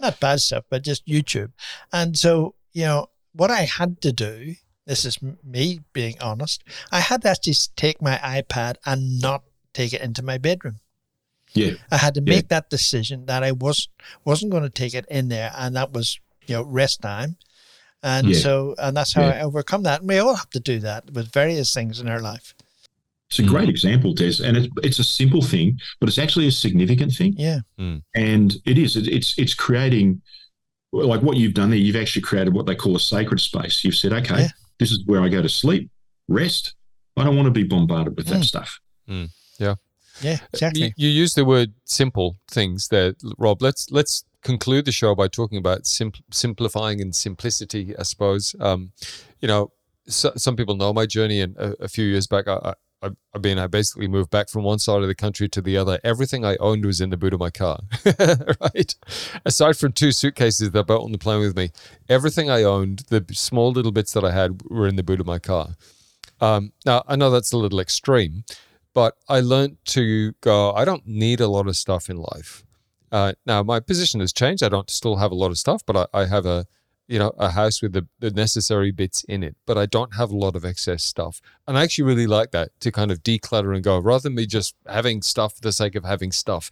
not 0.00 0.20
bad 0.20 0.40
stuff, 0.40 0.64
but 0.70 0.82
just 0.82 1.06
YouTube. 1.06 1.52
And 1.92 2.18
so, 2.18 2.54
you 2.72 2.84
know, 2.84 3.10
what 3.32 3.50
I 3.50 3.62
had 3.62 4.00
to 4.02 4.12
do, 4.12 4.54
this 4.86 5.04
is 5.04 5.18
me 5.44 5.80
being 5.92 6.16
honest, 6.20 6.64
I 6.90 7.00
had 7.00 7.22
to 7.22 7.30
actually 7.30 7.54
take 7.76 8.02
my 8.02 8.16
iPad 8.16 8.76
and 8.84 9.20
not 9.20 9.44
take 9.72 9.92
it 9.92 10.02
into 10.02 10.22
my 10.22 10.38
bedroom. 10.38 10.80
Yeah. 11.52 11.72
I 11.90 11.96
had 11.96 12.14
to 12.14 12.20
make 12.20 12.44
yeah. 12.44 12.60
that 12.60 12.70
decision 12.70 13.26
that 13.26 13.42
I 13.42 13.52
was 13.52 13.88
wasn't 14.24 14.52
going 14.52 14.62
to 14.62 14.70
take 14.70 14.94
it 14.94 15.06
in 15.10 15.28
there 15.28 15.52
and 15.56 15.74
that 15.76 15.92
was, 15.92 16.18
you 16.46 16.56
know, 16.56 16.62
rest 16.62 17.02
time. 17.02 17.36
And 18.02 18.28
yeah. 18.28 18.38
so 18.38 18.74
and 18.78 18.96
that's 18.96 19.12
how 19.12 19.22
yeah. 19.22 19.30
I 19.30 19.40
overcome 19.42 19.82
that. 19.82 20.00
And 20.00 20.08
we 20.08 20.18
all 20.18 20.34
have 20.34 20.50
to 20.50 20.60
do 20.60 20.78
that 20.80 21.12
with 21.12 21.32
various 21.32 21.74
things 21.74 22.00
in 22.00 22.08
our 22.08 22.20
life. 22.20 22.54
It's 23.30 23.38
a 23.38 23.44
great 23.44 23.68
example, 23.68 24.12
Des, 24.12 24.42
and 24.44 24.56
it's 24.56 24.68
it's 24.82 24.98
a 24.98 25.04
simple 25.04 25.40
thing, 25.40 25.78
but 26.00 26.08
it's 26.08 26.18
actually 26.18 26.48
a 26.48 26.52
significant 26.52 27.12
thing. 27.12 27.34
Yeah, 27.36 27.60
mm. 27.78 28.02
and 28.16 28.56
it 28.66 28.76
is. 28.76 28.96
It's 28.96 29.38
it's 29.38 29.54
creating 29.54 30.20
like 30.92 31.22
what 31.22 31.36
you've 31.36 31.54
done 31.54 31.70
there. 31.70 31.78
You've 31.78 31.94
actually 31.94 32.22
created 32.22 32.52
what 32.52 32.66
they 32.66 32.74
call 32.74 32.96
a 32.96 33.00
sacred 33.00 33.38
space. 33.38 33.84
You've 33.84 33.94
said, 33.94 34.12
okay, 34.12 34.40
yeah. 34.40 34.48
this 34.80 34.90
is 34.90 35.04
where 35.06 35.22
I 35.22 35.28
go 35.28 35.40
to 35.42 35.48
sleep, 35.48 35.88
rest. 36.26 36.74
I 37.16 37.22
don't 37.22 37.36
want 37.36 37.46
to 37.46 37.52
be 37.52 37.62
bombarded 37.62 38.16
with 38.16 38.26
mm. 38.26 38.30
that 38.30 38.44
stuff. 38.44 38.80
Mm. 39.08 39.30
Yeah, 39.60 39.76
yeah, 40.22 40.38
exactly. 40.52 40.86
You, 40.86 40.92
you 40.96 41.08
use 41.08 41.34
the 41.34 41.44
word 41.44 41.72
simple 41.84 42.36
things 42.50 42.88
there, 42.88 43.14
Rob. 43.38 43.62
Let's 43.62 43.92
let's 43.92 44.24
conclude 44.42 44.86
the 44.86 44.92
show 44.92 45.14
by 45.14 45.28
talking 45.28 45.58
about 45.58 45.86
sim- 45.86 46.12
simplifying 46.32 47.00
and 47.00 47.14
simplicity. 47.14 47.94
I 47.96 48.02
suppose. 48.02 48.56
Um, 48.58 48.90
you 49.40 49.46
know, 49.46 49.70
so, 50.08 50.32
some 50.36 50.56
people 50.56 50.74
know 50.74 50.92
my 50.92 51.06
journey, 51.06 51.40
and 51.40 51.56
a, 51.56 51.84
a 51.84 51.88
few 51.88 52.04
years 52.04 52.26
back, 52.26 52.48
I, 52.48 52.58
I, 52.64 52.74
I 53.02 53.38
mean, 53.42 53.58
I 53.58 53.66
basically 53.66 54.08
moved 54.08 54.30
back 54.30 54.48
from 54.48 54.62
one 54.62 54.78
side 54.78 55.00
of 55.00 55.08
the 55.08 55.14
country 55.14 55.48
to 55.48 55.62
the 55.62 55.76
other. 55.76 55.98
Everything 56.04 56.44
I 56.44 56.56
owned 56.56 56.84
was 56.84 57.00
in 57.00 57.10
the 57.10 57.16
boot 57.16 57.32
of 57.32 57.40
my 57.40 57.50
car, 57.50 57.80
right? 58.60 58.94
Aside 59.46 59.76
from 59.78 59.92
two 59.92 60.12
suitcases 60.12 60.70
that 60.70 60.78
I 60.78 60.82
brought 60.82 61.04
on 61.04 61.12
the 61.12 61.18
plane 61.18 61.40
with 61.40 61.56
me, 61.56 61.70
everything 62.08 62.50
I 62.50 62.62
owned, 62.62 63.04
the 63.08 63.24
small 63.32 63.72
little 63.72 63.92
bits 63.92 64.12
that 64.12 64.24
I 64.24 64.32
had, 64.32 64.60
were 64.68 64.86
in 64.86 64.96
the 64.96 65.02
boot 65.02 65.20
of 65.20 65.26
my 65.26 65.38
car. 65.38 65.76
Um, 66.40 66.72
now, 66.84 67.02
I 67.06 67.16
know 67.16 67.30
that's 67.30 67.52
a 67.52 67.58
little 67.58 67.80
extreme, 67.80 68.44
but 68.92 69.16
I 69.28 69.40
learned 69.40 69.78
to 69.86 70.32
go, 70.40 70.72
I 70.72 70.84
don't 70.84 71.06
need 71.06 71.40
a 71.40 71.48
lot 71.48 71.68
of 71.68 71.76
stuff 71.76 72.10
in 72.10 72.16
life. 72.16 72.64
Uh, 73.12 73.32
now, 73.46 73.62
my 73.62 73.80
position 73.80 74.20
has 74.20 74.32
changed. 74.32 74.62
I 74.62 74.68
don't 74.68 74.90
still 74.90 75.16
have 75.16 75.32
a 75.32 75.36
lot 75.36 75.50
of 75.50 75.58
stuff, 75.58 75.82
but 75.86 75.96
I, 75.96 76.20
I 76.20 76.26
have 76.26 76.46
a 76.46 76.66
you 77.10 77.18
know, 77.18 77.34
a 77.38 77.50
house 77.50 77.82
with 77.82 77.92
the, 77.92 78.06
the 78.20 78.30
necessary 78.30 78.92
bits 78.92 79.24
in 79.24 79.42
it, 79.42 79.56
but 79.66 79.76
I 79.76 79.84
don't 79.86 80.14
have 80.14 80.30
a 80.30 80.36
lot 80.36 80.54
of 80.54 80.64
excess 80.64 81.02
stuff. 81.02 81.42
And 81.66 81.76
I 81.76 81.82
actually 81.82 82.04
really 82.04 82.28
like 82.28 82.52
that 82.52 82.70
to 82.80 82.92
kind 82.92 83.10
of 83.10 83.24
declutter 83.24 83.74
and 83.74 83.82
go 83.82 83.98
rather 83.98 84.22
than 84.22 84.36
me 84.36 84.46
just 84.46 84.76
having 84.86 85.20
stuff 85.20 85.56
for 85.56 85.60
the 85.60 85.72
sake 85.72 85.96
of 85.96 86.04
having 86.04 86.30
stuff. 86.30 86.70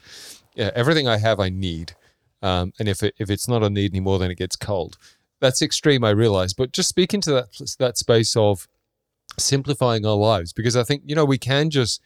Yeah, 0.54 0.70
everything 0.76 1.08
I 1.08 1.18
have, 1.18 1.40
I 1.40 1.48
need. 1.48 1.96
Um, 2.40 2.72
and 2.78 2.88
if 2.88 3.02
it, 3.02 3.14
if 3.18 3.30
it's 3.30 3.48
not 3.48 3.64
a 3.64 3.68
need 3.68 3.90
anymore, 3.90 4.20
then 4.20 4.30
it 4.30 4.38
gets 4.38 4.54
cold. 4.54 4.96
That's 5.40 5.60
extreme, 5.60 6.04
I 6.04 6.10
realize. 6.10 6.54
But 6.54 6.70
just 6.70 6.88
speaking 6.88 7.20
to 7.22 7.32
that 7.32 7.76
that 7.80 7.98
space 7.98 8.36
of 8.36 8.68
simplifying 9.38 10.06
our 10.06 10.14
lives, 10.14 10.52
because 10.52 10.76
I 10.76 10.84
think 10.84 11.02
you 11.04 11.16
know 11.16 11.24
we 11.24 11.38
can 11.38 11.68
just 11.68 12.00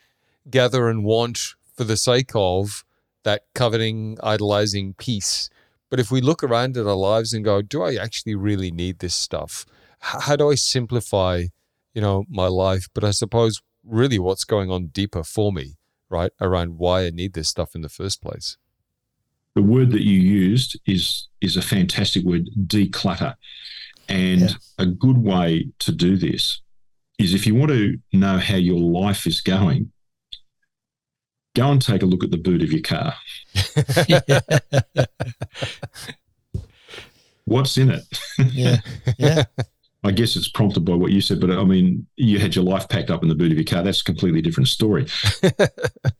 gather 0.50 0.88
and 0.88 1.04
want 1.04 1.54
for 1.76 1.84
the 1.84 1.98
sake 1.98 2.30
of 2.34 2.82
that 3.24 3.44
coveting, 3.54 4.16
idolizing 4.22 4.94
piece 4.94 5.50
but 5.92 6.00
if 6.00 6.10
we 6.10 6.22
look 6.22 6.42
around 6.42 6.78
at 6.78 6.86
our 6.86 6.94
lives 6.96 7.34
and 7.34 7.44
go, 7.44 7.60
do 7.60 7.82
I 7.82 7.96
actually 7.96 8.34
really 8.34 8.70
need 8.70 9.00
this 9.00 9.14
stuff? 9.14 9.66
How 9.98 10.36
do 10.36 10.50
I 10.50 10.54
simplify, 10.54 11.44
you 11.92 12.00
know, 12.00 12.24
my 12.30 12.46
life? 12.46 12.88
But 12.94 13.04
I 13.04 13.10
suppose 13.10 13.60
really 13.84 14.18
what's 14.18 14.44
going 14.44 14.70
on 14.70 14.86
deeper 14.86 15.22
for 15.22 15.52
me, 15.52 15.74
right, 16.08 16.32
around 16.40 16.78
why 16.78 17.04
I 17.04 17.10
need 17.10 17.34
this 17.34 17.50
stuff 17.50 17.74
in 17.74 17.82
the 17.82 17.90
first 17.90 18.22
place. 18.22 18.56
The 19.54 19.60
word 19.60 19.90
that 19.90 20.02
you 20.02 20.18
used 20.18 20.80
is 20.86 21.28
is 21.42 21.58
a 21.58 21.62
fantastic 21.62 22.24
word, 22.24 22.48
declutter. 22.58 23.34
And 24.08 24.40
yeah. 24.40 24.54
a 24.78 24.86
good 24.86 25.18
way 25.18 25.68
to 25.80 25.92
do 25.92 26.16
this 26.16 26.62
is 27.18 27.34
if 27.34 27.46
you 27.46 27.54
want 27.54 27.70
to 27.70 27.98
know 28.14 28.38
how 28.38 28.56
your 28.56 28.80
life 28.80 29.26
is 29.26 29.42
going, 29.42 29.92
go 31.54 31.70
and 31.70 31.80
take 31.82 32.02
a 32.02 32.06
look 32.06 32.24
at 32.24 32.30
the 32.30 32.36
boot 32.36 32.62
of 32.62 32.72
your 32.72 32.82
car. 32.82 33.14
What's 37.44 37.76
in 37.76 37.90
it? 37.90 38.02
yeah. 38.52 38.78
Yeah. 39.18 39.44
I 40.04 40.10
guess 40.10 40.34
it's 40.34 40.48
prompted 40.48 40.84
by 40.84 40.94
what 40.94 41.12
you 41.12 41.20
said, 41.20 41.40
but 41.40 41.50
I 41.50 41.62
mean, 41.62 42.08
you 42.16 42.40
had 42.40 42.56
your 42.56 42.64
life 42.64 42.88
packed 42.88 43.10
up 43.10 43.22
in 43.22 43.28
the 43.28 43.36
boot 43.36 43.52
of 43.52 43.58
your 43.58 43.64
car. 43.64 43.84
That's 43.84 44.00
a 44.00 44.04
completely 44.04 44.42
different 44.42 44.66
story. 44.68 45.06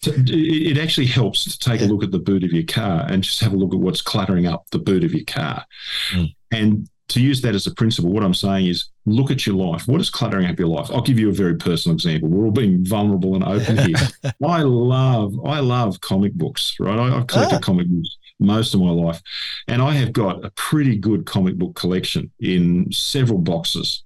it 0.03 0.79
actually 0.79 1.07
helps 1.07 1.45
to 1.45 1.59
take 1.59 1.81
a 1.81 1.87
look 1.87 2.05
at 2.05 2.13
the 2.13 2.21
boot 2.21 2.45
of 2.45 2.53
your 2.53 2.63
car 2.63 3.05
and 3.09 3.25
just 3.25 3.41
have 3.41 3.53
a 3.53 3.57
look 3.57 3.75
at 3.75 3.81
what's 3.81 4.01
cluttering 4.01 4.47
up 4.47 4.71
the 4.71 4.79
boot 4.79 5.03
of 5.03 5.13
your 5.13 5.25
car. 5.25 5.65
Mm. 6.13 6.35
And 6.53 6.89
to 7.13 7.21
use 7.21 7.41
that 7.43 7.55
as 7.55 7.67
a 7.67 7.75
principle, 7.75 8.11
what 8.11 8.25
I'm 8.25 8.35
saying 8.35 8.67
is 8.67 8.87
look 9.07 9.31
at 9.31 9.47
your 9.47 9.57
life. 9.57 9.89
What 9.89 10.01
is 10.01 10.11
cluttering 10.11 10.47
up 10.47 10.59
your 10.59 10.69
life? 10.69 10.91
I'll 10.91 11.03
give 11.03 11.19
you 11.19 11.29
a 11.29 11.33
very 11.33 11.57
personal 11.57 11.95
example. 11.95 12.29
We're 12.29 12.47
all 12.47 12.51
being 12.53 12.85
vulnerable 12.85 13.35
and 13.35 13.45
open 13.45 13.79
here. 13.79 13.97
I 14.47 14.63
love, 14.63 15.35
I 15.45 15.61
love 15.61 16.01
comic 16.01 16.35
books, 16.35 16.77
right? 16.81 16.99
I, 16.99 17.11
have 17.11 17.27
collected 17.27 17.57
ah. 17.57 17.61
comic 17.61 17.89
books 17.89 18.17
most 18.39 18.75
of 18.75 18.81
my 18.81 18.91
life. 18.91 19.21
And 19.69 19.81
I 19.81 19.93
have 19.93 20.13
got 20.13 20.45
a 20.45 20.51
pretty 20.51 20.97
good 20.97 21.27
comic 21.27 21.57
book 21.57 21.75
collection 21.75 22.31
in 22.41 22.91
several 22.93 23.39
boxes. 23.39 24.05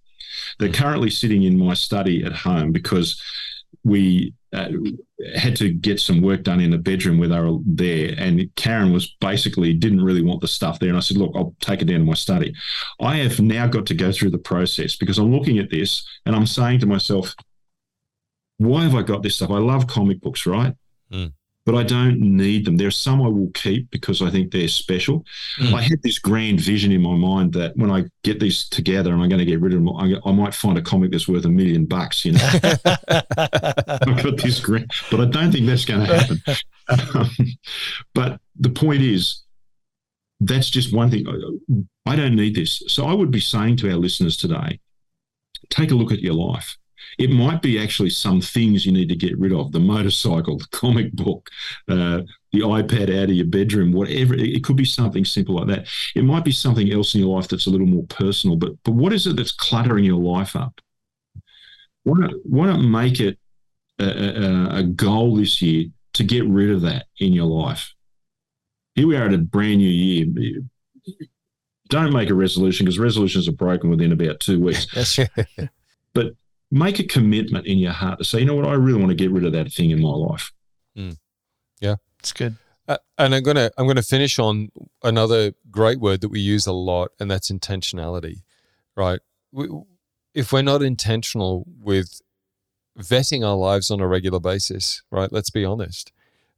They're 0.59 0.73
currently 0.73 1.11
sitting 1.11 1.45
in 1.45 1.59
my 1.59 1.75
study 1.75 2.25
at 2.25 2.33
home 2.33 2.73
because 2.73 3.21
we 3.85 4.35
uh, 4.57 4.71
had 5.35 5.55
to 5.57 5.71
get 5.71 6.01
some 6.01 6.23
work 6.23 6.43
done 6.43 6.61
in 6.61 6.71
the 6.71 6.79
bedroom 6.79 7.19
where 7.19 7.29
they 7.29 7.39
were 7.39 7.59
there. 7.65 8.15
And 8.19 8.51
Karen 8.57 8.93
was 8.93 9.15
basically 9.21 9.73
didn't 9.75 10.03
really 10.03 10.23
want 10.23 10.41
the 10.41 10.49
stuff 10.49 10.79
there. 10.79 10.89
And 10.89 10.97
I 10.97 11.01
said, 11.01 11.19
look, 11.19 11.33
I'll 11.35 11.55
take 11.61 11.83
it 11.83 11.85
down 11.85 12.01
to 12.01 12.05
my 12.05 12.15
study. 12.15 12.55
I 13.01 13.17
have 13.17 13.41
now 13.41 13.67
got 13.67 13.87
to 13.87 13.95
go 13.95 14.11
through 14.13 14.31
the 14.31 14.39
process 14.39 14.97
because 14.97 15.19
I'm 15.19 15.33
looking 15.33 15.59
at 15.59 15.71
this 15.71 16.09
and 16.25 16.35
I'm 16.35 16.47
saying 16.47 16.81
to 16.81 16.87
myself, 16.87 17.35
why 18.59 18.83
have 18.85 18.95
I 18.95 19.03
got 19.03 19.23
this 19.23 19.37
stuff? 19.37 19.51
I 19.51 19.59
love 19.59 19.87
comic 19.87 20.21
books, 20.21 20.47
right? 20.47 20.75
Mm 21.13 21.33
but 21.67 21.75
I 21.75 21.83
don't 21.83 22.21
need 22.21 22.65
them. 22.65 22.77
There 22.77 22.87
are 22.87 22.93
some 22.93 23.21
I 23.21 23.27
will 23.27 23.51
keep 23.53 23.91
because 23.91 24.23
I 24.23 24.31
think 24.31 24.53
they're 24.53 24.69
special. 24.69 25.27
Mm. 25.59 25.75
I 25.75 25.83
had 25.83 26.01
this 26.01 26.21
grand 26.21 26.61
vision 26.61 26.93
in 26.93 27.03
my 27.03 27.17
mind 27.17 27.53
that 27.55 27.77
when 27.77 27.91
I 27.91 28.05
get 28.23 28.39
these 28.39 28.69
together 28.69 29.13
and 29.13 29.21
I'm 29.21 29.29
going 29.29 29.41
to 29.41 29.45
get 29.45 29.61
rid 29.61 29.75
of 29.75 29.81
them, 29.81 29.89
I, 29.89 30.15
I 30.25 30.33
might 30.33 30.55
find 30.55 30.79
a 30.79 30.83
comic 30.83 31.11
that's 31.11 31.27
worth 31.27 31.45
a 31.45 31.51
million 31.51 31.85
bucks. 31.85 32.25
You 32.25 32.33
know, 32.33 32.39
I've 32.65 34.23
got 34.23 34.37
this 34.37 34.61
grand, 34.61 34.93
but 35.11 35.21
I 35.21 35.25
don't 35.25 35.51
think 35.51 35.67
that's 35.67 35.85
going 35.85 36.07
to 36.07 36.17
happen. 36.17 36.43
Um, 36.89 37.31
but 38.15 38.41
the 38.55 38.71
point 38.71 39.03
is, 39.03 39.43
that's 40.39 40.71
just 40.71 40.95
one 40.95 41.11
thing. 41.11 41.27
I 42.07 42.15
don't 42.15 42.37
need 42.37 42.55
this. 42.55 42.81
So 42.87 43.07
I 43.07 43.13
would 43.13 43.33
be 43.33 43.41
saying 43.41 43.79
to 43.79 43.91
our 43.91 43.97
listeners 43.97 44.37
today, 44.37 44.79
take 45.69 45.91
a 45.91 45.95
look 45.95 46.13
at 46.13 46.21
your 46.21 46.35
life 46.35 46.77
it 47.19 47.31
might 47.31 47.63
be 47.63 47.83
actually 47.83 48.11
some 48.11 48.41
things 48.41 48.85
you 48.85 48.93
need 48.93 49.09
to 49.09 49.17
get 49.17 49.39
rid 49.39 49.53
of 49.53 49.73
the 49.73 49.81
motorcycle, 49.81 50.59
the 50.59 50.67
comic 50.71 51.13
book, 51.13 51.49
uh, 51.89 52.23
the 52.53 52.61
iPad 52.61 53.11
out 53.11 53.31
of 53.31 53.37
your 53.37 53.47
bedroom, 53.47 53.93
whatever. 53.93 54.35
It 54.35 54.65
could 54.65 54.77
be 54.77 54.85
something 54.85 55.25
simple 55.25 55.57
like 55.57 55.69
that. 55.69 55.89
It 56.15 56.25
might 56.25 56.45
be 56.45 56.53
something 56.53 56.93
else 56.93 57.15
in 57.15 57.21
your 57.21 57.37
life 57.37 57.49
that's 57.49 57.67
a 57.67 57.71
little 57.71 57.87
more 57.87 58.05
personal, 58.05 58.57
but, 58.57 58.73
but 58.85 58.93
what 58.93 59.13
is 59.13 59.27
it 59.27 59.37
that's 59.37 59.53
cluttering 59.53 60.05
your 60.05 60.21
life 60.21 60.57
up? 60.57 60.81
Why 62.05 62.19
not, 62.19 62.33
why 62.45 62.67
not 62.67 62.81
make 62.81 63.21
it 63.21 63.39
a, 63.99 64.05
a, 64.05 64.77
a 64.79 64.83
goal 64.85 65.37
this 65.37 65.61
year 65.61 65.87
to 66.15 66.25
get 66.25 66.47
rid 66.47 66.71
of 66.71 66.83
that 66.83 67.07
in 67.19 67.33
your 67.33 67.47
life? 67.47 67.93
Here 68.95 69.07
we 69.07 69.17
are 69.17 69.27
at 69.27 69.35
a 69.35 69.39
brand 69.39 69.79
new 69.79 69.89
year 69.89 70.63
don't 71.89 72.13
make 72.13 72.31
a 72.31 72.35
resolution 72.35 72.85
because 72.85 72.99
resolutions 72.99 73.49
are 73.49 73.53
broken 73.53 73.91
within 73.91 74.13
about 74.13 74.41
two 74.41 74.61
weeks. 74.61 74.87
That's 74.95 75.19
right. 75.19 75.69
but 76.15 76.33
make 76.77 76.99
a 76.99 77.05
commitment 77.05 77.67
in 77.67 77.79
your 77.79 77.93
heart 77.93 78.19
to 78.19 78.25
say, 78.25 78.41
you 78.41 78.45
know 78.45 78.55
what, 78.55 78.67
I 78.67 78.75
really 78.75 78.99
want 78.99 79.11
to 79.11 79.17
get 79.17 79.31
rid 79.31 79.45
of 79.45 79.53
that 79.53 79.73
thing 79.73 79.91
in 79.91 80.01
my 80.01 80.11
life. 80.11 80.53
Mm. 80.97 81.17
Yeah, 81.81 81.97
it's 82.19 82.33
good. 82.33 82.57
Uh, 82.89 82.99
and 83.19 83.35
I'm 83.35 83.43
gonna 83.43 83.71
I'm 83.77 83.87
gonna 83.87 84.03
finish 84.03 84.39
on 84.39 84.69
another 85.03 85.53
great 85.71 85.99
word 86.01 86.21
that 86.21 86.29
we 86.29 86.41
use 86.41 86.67
a 86.67 86.73
lot, 86.73 87.11
and 87.19 87.31
that's 87.31 87.51
intentionality. 87.51 88.43
Right? 88.97 89.21
We, 89.53 89.69
if 90.35 90.53
we're 90.53 90.63
not 90.63 90.83
intentional 90.83 91.67
with 91.81 92.21
vetting 92.99 93.47
our 93.47 93.57
lives 93.57 93.91
on 93.91 94.01
a 94.01 94.07
regular 94.07 94.41
basis, 94.41 95.03
right? 95.11 95.33
Let's 95.33 95.51
be 95.51 95.65
honest. 95.65 96.13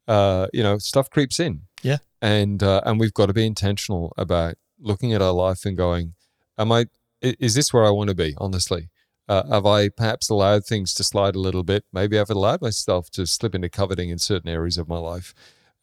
Uh, 0.07 0.49
you 0.53 0.63
know, 0.63 0.79
stuff 0.79 1.11
creeps 1.11 1.39
in. 1.39 1.63
Yeah. 1.83 1.99
And 2.21 2.63
uh, 2.63 2.83
and 2.85 2.99
we've 2.99 3.15
got 3.15 3.27
to 3.27 3.33
be 3.33 3.47
intentional 3.47 4.13
about 4.17 4.57
looking 4.81 5.13
at 5.13 5.23
our 5.23 5.33
life 5.33 5.65
and 5.65 5.77
going, 5.77 6.15
am 6.57 6.73
I? 6.73 6.87
Is 7.21 7.55
this 7.55 7.73
where 7.73 7.85
I 7.85 7.91
want 7.91 8.09
to 8.11 8.15
be? 8.15 8.35
Honestly, 8.39 8.89
uh, 9.29 9.47
have 9.49 9.67
I 9.67 9.89
perhaps 9.91 10.31
allowed 10.31 10.65
things 10.65 10.95
to 10.95 11.05
slide 11.05 11.35
a 11.35 11.41
little 11.41 11.63
bit? 11.63 11.85
Maybe 11.93 12.19
I've 12.19 12.31
allowed 12.31 12.63
myself 12.63 13.11
to 13.11 13.27
slip 13.27 13.55
into 13.55 13.69
coveting 13.69 14.09
in 14.09 14.19
certain 14.19 14.49
areas 14.49 14.79
of 14.79 14.89
my 14.89 14.99
life. 14.99 15.35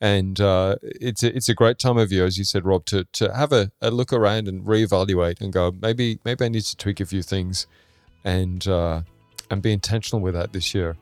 And 0.01 0.41
uh, 0.41 0.75
it's 0.83 1.23
a, 1.23 1.35
it's 1.35 1.47
a 1.47 1.53
great 1.53 1.79
time 1.79 1.97
of 1.97 2.11
year, 2.11 2.25
as 2.25 2.37
you 2.37 2.43
said, 2.43 2.65
Rob, 2.65 2.85
to 2.85 3.05
to 3.13 3.33
have 3.33 3.53
a, 3.53 3.71
a 3.81 3.91
look 3.91 4.11
around 4.11 4.47
and 4.47 4.65
reevaluate 4.65 5.39
and 5.39 5.53
go, 5.53 5.71
maybe 5.81 6.19
maybe 6.25 6.43
I 6.43 6.49
need 6.49 6.63
to 6.63 6.75
tweak 6.75 6.99
a 6.99 7.05
few 7.05 7.23
things, 7.23 7.65
and 8.25 8.67
uh, 8.67 9.03
and 9.49 9.61
be 9.61 9.71
intentional 9.71 10.21
with 10.21 10.33
that 10.33 10.51
this 10.51 10.75
year. 10.75 10.97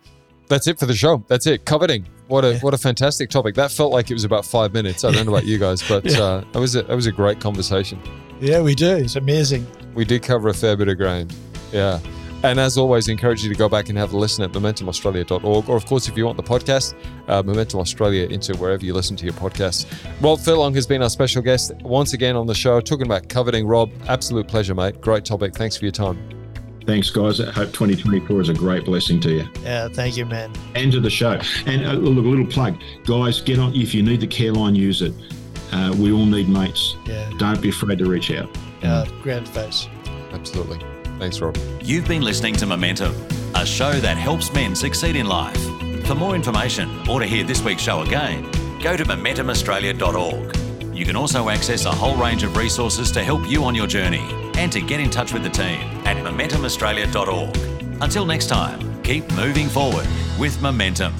That's 0.48 0.68
it 0.68 0.78
for 0.78 0.86
the 0.86 0.94
show. 0.94 1.26
That's 1.28 1.48
it. 1.48 1.66
Coveting. 1.66 2.06
What 2.28 2.46
a 2.46 2.54
yeah. 2.54 2.60
what 2.60 2.76
a 2.76 2.78
fantastic 2.78 3.32
topic. 3.32 3.56
That 3.56 3.72
felt 3.72 3.92
like 3.92 4.12
it 4.12 4.14
was 4.14 4.26
about 4.26 4.46
five 4.46 4.74
minutes. 4.74 5.04
I 5.04 5.12
don't 5.12 5.26
know 5.26 5.34
about 5.34 5.48
you 5.48 5.58
guys, 5.58 5.82
but 5.88 6.06
yeah. 6.06 6.22
uh, 6.22 6.44
it 6.54 6.60
was 6.60 6.76
a, 6.76 6.80
it 6.80 6.96
was 6.96 7.08
a 7.08 7.12
great 7.12 7.40
conversation. 7.40 8.00
Yeah, 8.40 8.62
we 8.62 8.76
do. 8.76 8.96
It's 8.98 9.16
amazing. 9.16 9.66
We 9.96 10.06
did 10.06 10.22
cover 10.22 10.50
a 10.50 10.54
fair 10.54 10.78
bit 10.78 10.88
of 10.88 10.98
ground. 10.98 11.36
Yeah. 11.72 12.00
And 12.44 12.60
as 12.60 12.78
always, 12.78 13.08
I 13.08 13.14
encourage 13.14 13.42
you 13.42 13.50
to 13.50 13.56
go 13.56 13.70
back 13.70 13.88
and 13.88 13.98
have 13.98 14.12
a 14.12 14.18
listen 14.18 14.44
at 14.44 14.52
momentumaustralia.org. 14.52 15.70
Or, 15.70 15.78
of 15.78 15.86
course, 15.86 16.10
if 16.10 16.18
you 16.18 16.26
want 16.26 16.36
the 16.36 16.44
podcast, 16.44 16.94
uh, 17.30 17.42
Momentum 17.42 17.80
Australia 17.80 18.28
into 18.28 18.56
wherever 18.58 18.84
you 18.86 18.94
listen 18.94 19.16
to 19.16 19.26
your 19.26 19.34
podcasts. 19.34 19.86
Rob 20.22 20.40
Furlong 20.40 20.74
has 20.76 20.86
been 20.86 21.02
our 21.02 21.10
special 21.10 21.42
guest 21.42 21.72
once 21.84 22.12
again 22.12 22.36
on 22.36 22.46
the 22.46 22.54
show, 22.54 22.82
talking 22.82 23.06
about 23.06 23.30
coveting. 23.30 23.66
Rob, 23.66 23.90
absolute 24.10 24.48
pleasure, 24.48 24.76
mate. 24.76 25.00
Great 25.00 25.24
topic. 25.24 25.56
Thanks 25.56 25.78
for 25.78 25.86
your 25.86 25.94
time. 25.94 26.20
Thanks, 26.86 27.10
guys. 27.10 27.40
I 27.40 27.50
hope 27.50 27.72
2024 27.72 28.42
is 28.42 28.50
a 28.50 28.54
great 28.54 28.84
blessing 28.84 29.22
to 29.22 29.32
you. 29.32 29.48
Yeah, 29.64 29.88
thank 29.88 30.18
you, 30.18 30.26
man. 30.26 30.52
And 30.76 30.92
to 30.92 31.00
the 31.00 31.10
show. 31.10 31.40
And 31.66 31.86
uh, 31.86 31.94
look, 31.94 32.26
a 32.26 32.28
little 32.28 32.46
plug. 32.46 32.78
Guys, 33.06 33.40
get 33.40 33.58
on. 33.58 33.74
If 33.74 33.94
you 33.94 34.04
need 34.04 34.20
the 34.20 34.28
care 34.28 34.52
line, 34.52 34.76
use 34.76 35.02
it. 35.02 35.14
Uh, 35.72 35.96
we 35.98 36.12
all 36.12 36.26
need 36.26 36.50
mates. 36.50 36.98
Yeah. 37.06 37.32
Don't 37.38 37.62
be 37.62 37.70
afraid 37.70 38.00
to 38.00 38.06
reach 38.06 38.32
out. 38.32 38.50
Yeah, 38.82 39.08
grand 39.22 39.48
face. 39.48 39.88
Absolutely. 40.34 40.93
Thanks, 41.24 41.40
Rob. 41.40 41.58
You've 41.82 42.06
been 42.06 42.22
listening 42.22 42.54
to 42.56 42.66
Momentum, 42.66 43.16
a 43.56 43.66
show 43.66 43.94
that 43.94 44.18
helps 44.18 44.52
men 44.52 44.76
succeed 44.76 45.16
in 45.16 45.26
life. 45.26 45.58
For 46.06 46.16
more 46.16 46.36
information 46.36 47.08
or 47.08 47.22
to 47.22 47.26
hear 47.26 47.46
this 47.46 47.64
week's 47.64 47.82
show 47.82 48.02
again, 48.02 48.44
go 48.82 48.98
to 48.98 49.06
momentumaustralia.org. 49.06 50.94
You 50.94 51.06
can 51.06 51.16
also 51.16 51.48
access 51.48 51.86
a 51.86 51.94
whole 51.94 52.18
range 52.18 52.44
of 52.44 52.58
resources 52.58 53.10
to 53.14 53.24
help 53.24 53.50
you 53.50 53.64
on 53.64 53.74
your 53.74 53.88
journey 53.88 54.28
and 54.58 54.70
to 54.74 54.82
get 54.82 55.00
in 55.00 55.10
touch 55.10 55.32
with 55.32 55.44
the 55.44 55.50
team 55.50 55.80
at 56.06 56.18
momentumaustralia.org. 56.18 58.02
Until 58.02 58.26
next 58.26 58.48
time, 58.48 59.02
keep 59.02 59.24
moving 59.32 59.70
forward 59.70 60.06
with 60.38 60.62
momentum. 60.62 61.14